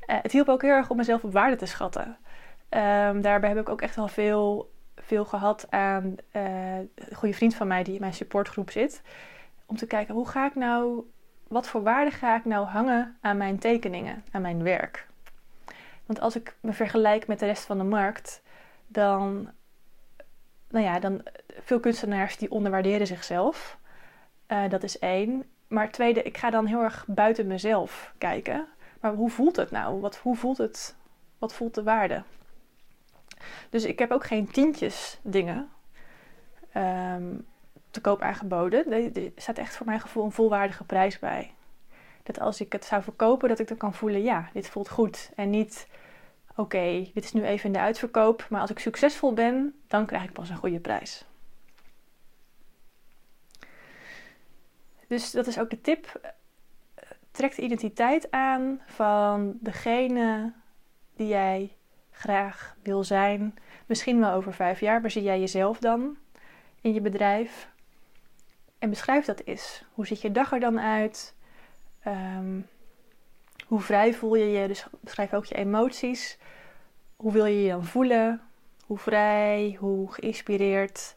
Eh, 0.01 0.17
het 0.23 0.33
hielp 0.33 0.49
ook 0.49 0.63
heel 0.63 0.71
erg 0.71 0.91
om 0.91 0.97
mezelf 0.97 1.25
op 1.25 1.33
waarde 1.33 1.57
te 1.57 1.67
schatten. 1.67 2.19
Ehm, 2.69 3.21
daarbij 3.21 3.49
heb 3.49 3.59
ik 3.59 3.69
ook 3.69 3.83
echt 3.83 3.97
wel 3.97 4.09
veel, 4.09 4.71
veel 5.03 5.25
gehad 5.25 5.71
aan 5.71 6.17
eh, 6.31 6.77
een 6.79 7.15
goede 7.15 7.35
vriend 7.35 7.55
van 7.55 7.67
mij 7.67 7.83
die 7.83 7.95
in 7.95 8.01
mijn 8.01 8.15
supportgroep 8.15 8.71
zit. 8.71 9.03
Om 9.67 9.77
te 9.77 9.87
kijken, 9.87 10.15
hoe 10.15 10.29
ga 10.29 10.47
ik 10.47 10.55
nou, 10.55 11.11
wat 11.49 11.69
voor 11.69 11.83
waarde 11.83 12.11
ga 12.11 12.37
ik 12.37 12.45
nou 12.45 12.67
hangen 12.67 13.17
aan 13.21 13.37
mijn 13.37 13.59
tekeningen, 13.59 14.25
aan 14.31 14.43
mijn 14.43 14.63
werk? 14.63 15.09
Want 16.07 16.21
als 16.21 16.37
ik 16.37 16.57
me 16.61 16.73
vergelijk 16.73 17.27
met 17.27 17.39
de 17.39 17.47
rest 17.47 17.65
van 17.65 17.79
de 17.79 17.85
markt, 17.85 18.43
dan, 18.87 19.51
nou 20.69 20.85
ja, 20.85 20.99
dan 20.99 21.23
veel 21.61 21.81
kunstenaars 21.81 22.37
die 22.37 22.51
onderwaarderen 22.51 23.07
zichzelf. 23.07 23.79
Uh, 24.49 24.69
dat 24.69 24.83
is 24.83 24.99
één. 24.99 25.45
Maar 25.69 25.91
tweede, 25.91 26.23
ik 26.23 26.37
ga 26.37 26.51
dan 26.51 26.67
heel 26.67 26.83
erg 26.83 27.05
buiten 27.09 27.47
mezelf 27.47 28.15
kijken. 28.19 28.67
Maar 29.01 29.15
hoe 29.15 29.31
voelt 29.31 29.57
het 29.57 29.71
nou? 29.71 30.01
Wat, 30.01 30.17
hoe 30.17 30.37
voelt 30.37 30.59
het? 30.59 30.97
Wat 31.39 31.55
voelt 31.55 31.75
de 31.75 31.83
waarde? 31.83 32.23
Dus 33.71 33.85
ik 33.85 33.99
heb 33.99 34.11
ook 34.11 34.27
geen 34.27 34.51
tientjes 34.51 35.19
dingen 35.23 35.69
um, 36.77 37.47
te 37.91 38.01
koop 38.01 38.23
aangeboden. 38.23 38.93
Er 39.15 39.33
staat 39.37 39.59
echt 39.59 39.77
voor 39.77 39.87
mijn 39.87 40.01
gevoel 40.01 40.25
een 40.25 40.33
volwaardige 40.33 40.85
prijs 40.85 41.19
bij. 41.19 41.55
Dat 42.23 42.41
als 42.41 42.61
ik 42.61 42.73
het 42.73 42.85
zou 42.85 43.03
verkopen, 43.03 43.49
dat 43.49 43.59
ik 43.59 43.69
dan 43.69 43.77
kan 43.77 43.95
voelen, 43.95 44.23
ja, 44.23 44.51
dit 44.53 44.69
voelt 44.69 44.89
goed. 44.89 45.31
En 45.37 45.51
niet, 45.51 45.87
oké, 46.57 47.11
dit 47.15 47.25
is 47.25 47.33
nu 47.33 47.45
even 47.45 47.67
in 47.67 47.73
de 47.73 47.79
uitverkoop, 47.79 48.47
maar 48.51 48.61
als 48.61 48.71
ik 48.71 48.79
succesvol 48.79 49.33
ben, 49.33 49.75
dan 49.87 50.07
krijg 50.07 50.25
ik 50.25 50.33
pas 50.33 50.49
een 50.49 50.57
goede 50.57 50.81
prijs. 50.81 51.25
Dus 55.07 55.31
dat 55.31 55.47
is 55.47 55.59
ook 55.59 55.71
de 55.71 55.81
tip. 55.81 56.33
Trek 57.31 57.57
de 57.57 57.63
identiteit 57.63 58.31
aan 58.31 58.81
van 58.87 59.59
degene 59.61 60.53
die 61.17 61.29
jij 61.29 61.77
graag 62.21 62.77
wil 62.83 63.05
zijn. 63.05 63.55
Misschien 63.87 64.21
wel 64.21 64.33
over 64.33 64.53
vijf 64.53 64.81
jaar. 64.81 65.01
Waar 65.01 65.11
zie 65.11 65.23
jij 65.23 65.41
jezelf 65.41 65.79
dan 65.79 66.17
in 66.81 66.93
je 66.93 67.01
bedrijf? 67.01 67.69
En 68.79 68.91
beschrijf 68.91 69.25
dat 69.25 69.41
eens. 69.45 69.85
Hoe 69.93 70.07
ziet 70.07 70.21
je 70.21 70.33
dag 70.33 70.53
er 70.53 70.61
dan 70.61 70.81
uit? 70.81 71.35
Um, 72.07 72.67
hoe 73.67 73.81
vrij 73.81 74.15
voel 74.15 74.35
je 74.35 74.45
je? 74.45 74.69
Dus 74.69 74.87
beschrijf 75.01 75.35
ook 75.35 75.45
je 75.45 75.55
emoties. 75.55 76.39
Hoe 77.17 77.33
wil 77.33 77.45
je 77.45 77.63
je 77.63 77.69
dan 77.71 77.85
voelen? 77.85 78.41
Hoe 78.87 78.99
vrij? 78.99 79.77
Hoe 79.79 80.13
geïnspireerd? 80.13 81.17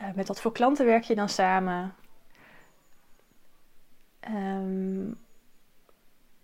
Uh, 0.00 0.12
met 0.14 0.28
wat 0.28 0.40
voor 0.40 0.52
klanten 0.52 0.86
werk 0.86 1.02
je 1.02 1.14
dan 1.14 1.28
samen? 1.28 1.94
Um, 4.28 5.18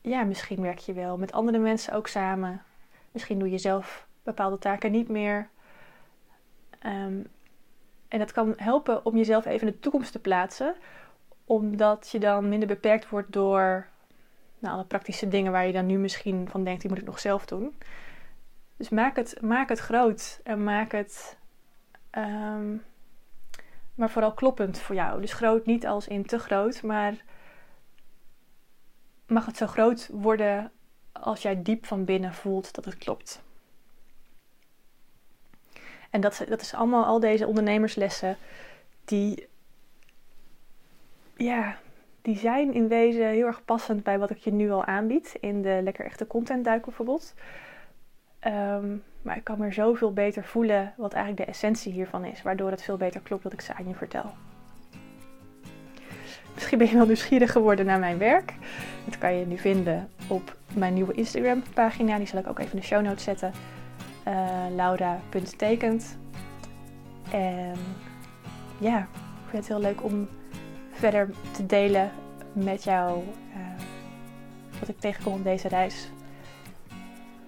ja, 0.01 0.23
misschien 0.25 0.63
werk 0.63 0.79
je 0.79 0.93
wel 0.93 1.19
met 1.19 1.33
andere 1.33 1.59
mensen 1.59 1.93
ook 1.93 2.07
samen. 2.07 2.63
Misschien 3.13 3.39
doe 3.39 3.51
je 3.51 3.59
zelf 3.59 4.07
bepaalde 4.23 4.59
taken 4.59 4.93
niet 4.93 5.09
meer. 5.09 5.49
Um, 6.87 7.27
en 8.09 8.19
dat 8.19 8.33
kan 8.33 8.55
helpen 8.57 9.05
om 9.05 9.17
jezelf 9.17 9.45
even 9.45 9.67
in 9.67 9.73
de 9.73 9.81
toekomst 9.81 10.13
te 10.13 10.19
plaatsen, 10.19 10.75
omdat 11.45 12.09
je 12.11 12.19
dan 12.19 12.49
minder 12.49 12.69
beperkt 12.69 13.09
wordt 13.09 13.33
door 13.33 13.87
nou, 14.59 14.75
alle 14.75 14.85
praktische 14.85 15.29
dingen 15.29 15.53
waar 15.53 15.67
je 15.67 15.73
dan 15.73 15.87
nu 15.87 15.99
misschien 15.99 16.49
van 16.49 16.65
denkt, 16.65 16.81
die 16.81 16.91
moet 16.91 16.99
ik 16.99 17.07
nog 17.07 17.19
zelf 17.19 17.47
doen. 17.47 17.75
Dus 18.77 18.89
maak 18.89 19.17
het, 19.17 19.41
maak 19.41 19.69
het 19.69 19.79
groot 19.79 20.41
en 20.45 20.65
maak 20.65 20.93
het, 20.93 21.39
um, 22.19 22.83
maar 23.95 24.11
vooral 24.11 24.35
kloppend 24.35 24.79
voor 24.79 24.95
jou. 24.95 25.21
Dus 25.21 25.33
groot 25.33 25.67
niet 25.67 25.87
als 25.87 26.09
in 26.09 26.27
te 26.27 26.39
groot, 26.39 26.83
maar 26.83 27.25
mag 29.27 29.47
het 29.47 29.57
zo 29.57 29.67
groot 29.67 30.09
worden 30.13 30.73
als 31.21 31.43
jij 31.43 31.63
diep 31.63 31.87
van 31.87 32.05
binnen 32.05 32.35
voelt 32.35 32.75
dat 32.75 32.85
het 32.85 32.99
klopt. 32.99 33.43
En 36.11 36.21
dat, 36.21 36.45
dat 36.49 36.61
is 36.61 36.75
allemaal 36.75 37.05
al 37.05 37.21
deze 37.21 37.47
ondernemerslessen 37.47 38.37
die, 39.05 39.49
ja, 41.37 41.77
die 42.23 42.39
zijn 42.39 42.75
in 42.75 42.89
wezen 42.89 43.29
heel 43.29 43.47
erg 43.47 43.65
passend 43.65 44.03
bij 44.03 44.19
wat 44.19 44.31
ik 44.31 44.39
je 44.39 44.53
nu 44.53 44.71
al 44.71 44.85
aanbied 44.85 45.37
in 45.41 45.63
de 45.63 45.81
lekker 45.83 46.05
echte 46.05 46.27
content 46.27 46.65
duik 46.65 46.85
bijvoorbeeld. 46.85 47.35
Um, 48.47 49.03
maar 49.23 49.37
ik 49.37 49.45
kan 49.45 49.59
me 49.59 49.73
zoveel 49.73 50.13
beter 50.13 50.45
voelen 50.45 50.95
wat 50.97 51.13
eigenlijk 51.13 51.45
de 51.45 51.53
essentie 51.53 51.93
hiervan 51.93 52.25
is, 52.25 52.43
waardoor 52.43 52.71
het 52.71 52.83
veel 52.83 52.97
beter 52.97 53.21
klopt 53.21 53.43
dat 53.43 53.53
ik 53.53 53.61
ze 53.61 53.75
aan 53.75 53.89
je 53.89 53.95
vertel. 53.95 54.33
Misschien 56.61 56.79
ben 56.79 56.89
je 56.89 56.97
wel 56.97 57.07
nieuwsgierig 57.07 57.53
geworden 57.53 57.87
naar 57.87 57.99
mijn 57.99 58.19
werk. 58.19 58.55
Dat 59.05 59.19
kan 59.19 59.35
je 59.35 59.47
nu 59.47 59.59
vinden 59.59 60.09
op 60.29 60.57
mijn 60.73 60.95
nieuwe 60.95 61.13
Instagram 61.13 61.63
pagina. 61.75 62.17
Die 62.19 62.27
zal 62.27 62.39
ik 62.39 62.47
ook 62.47 62.59
even 62.59 62.73
in 62.73 62.79
de 62.79 62.87
show 62.87 63.03
notes 63.03 63.25
zetten. 63.25 63.53
Uh, 64.29 64.35
Laura.tekent. 64.77 66.19
En 67.31 67.77
ja, 68.79 68.99
ik 68.99 69.51
vind 69.51 69.67
het 69.67 69.69
heel 69.69 69.81
leuk 69.81 70.05
om 70.05 70.29
verder 70.93 71.31
te 71.51 71.67
delen 71.67 72.11
met 72.53 72.85
jou 72.85 73.19
uh, 73.19 73.83
wat 74.79 74.89
ik 74.89 75.01
tegenkom 75.01 75.33
op 75.33 75.45
deze 75.45 75.69
reis. 75.69 76.11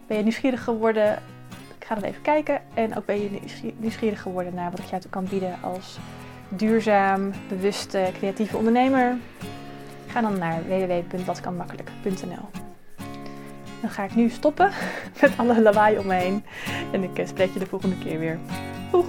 Ben 0.07 0.17
je 0.17 0.23
nieuwsgierig 0.23 0.65
geworden? 0.65 1.13
Ik 1.79 1.85
ga 1.87 1.95
dan 1.95 2.05
even 2.05 2.23
kijken. 2.23 2.61
En 2.75 2.97
ook 2.97 3.05
ben 3.05 3.21
je 3.21 3.41
nieuwsgierig 3.77 4.23
geworden 4.23 4.55
naar 4.55 4.71
wat 4.71 4.81
ik 4.81 4.87
jou 4.87 5.03
kan 5.11 5.25
bieden 5.25 5.59
als 5.63 5.99
duurzaam, 6.57 7.33
bewuste, 7.49 8.11
creatieve 8.19 8.57
ondernemer? 8.57 9.17
Ga 10.07 10.21
dan 10.21 10.39
naar 10.39 10.63
www.datkanmakkelijk.nl. 10.69 12.49
Dan 13.81 13.91
ga 13.91 14.05
ik 14.05 14.15
nu 14.15 14.29
stoppen 14.29 14.71
met 15.21 15.33
alle 15.37 15.63
lawaai 15.63 15.99
om 15.99 16.07
me 16.07 16.15
heen. 16.15 16.45
En 16.93 17.03
ik 17.03 17.19
eh, 17.19 17.27
spreek 17.27 17.53
je 17.53 17.59
de 17.59 17.67
volgende 17.67 17.99
keer 17.99 18.19
weer. 18.19 18.39
Doeg! 18.91 19.07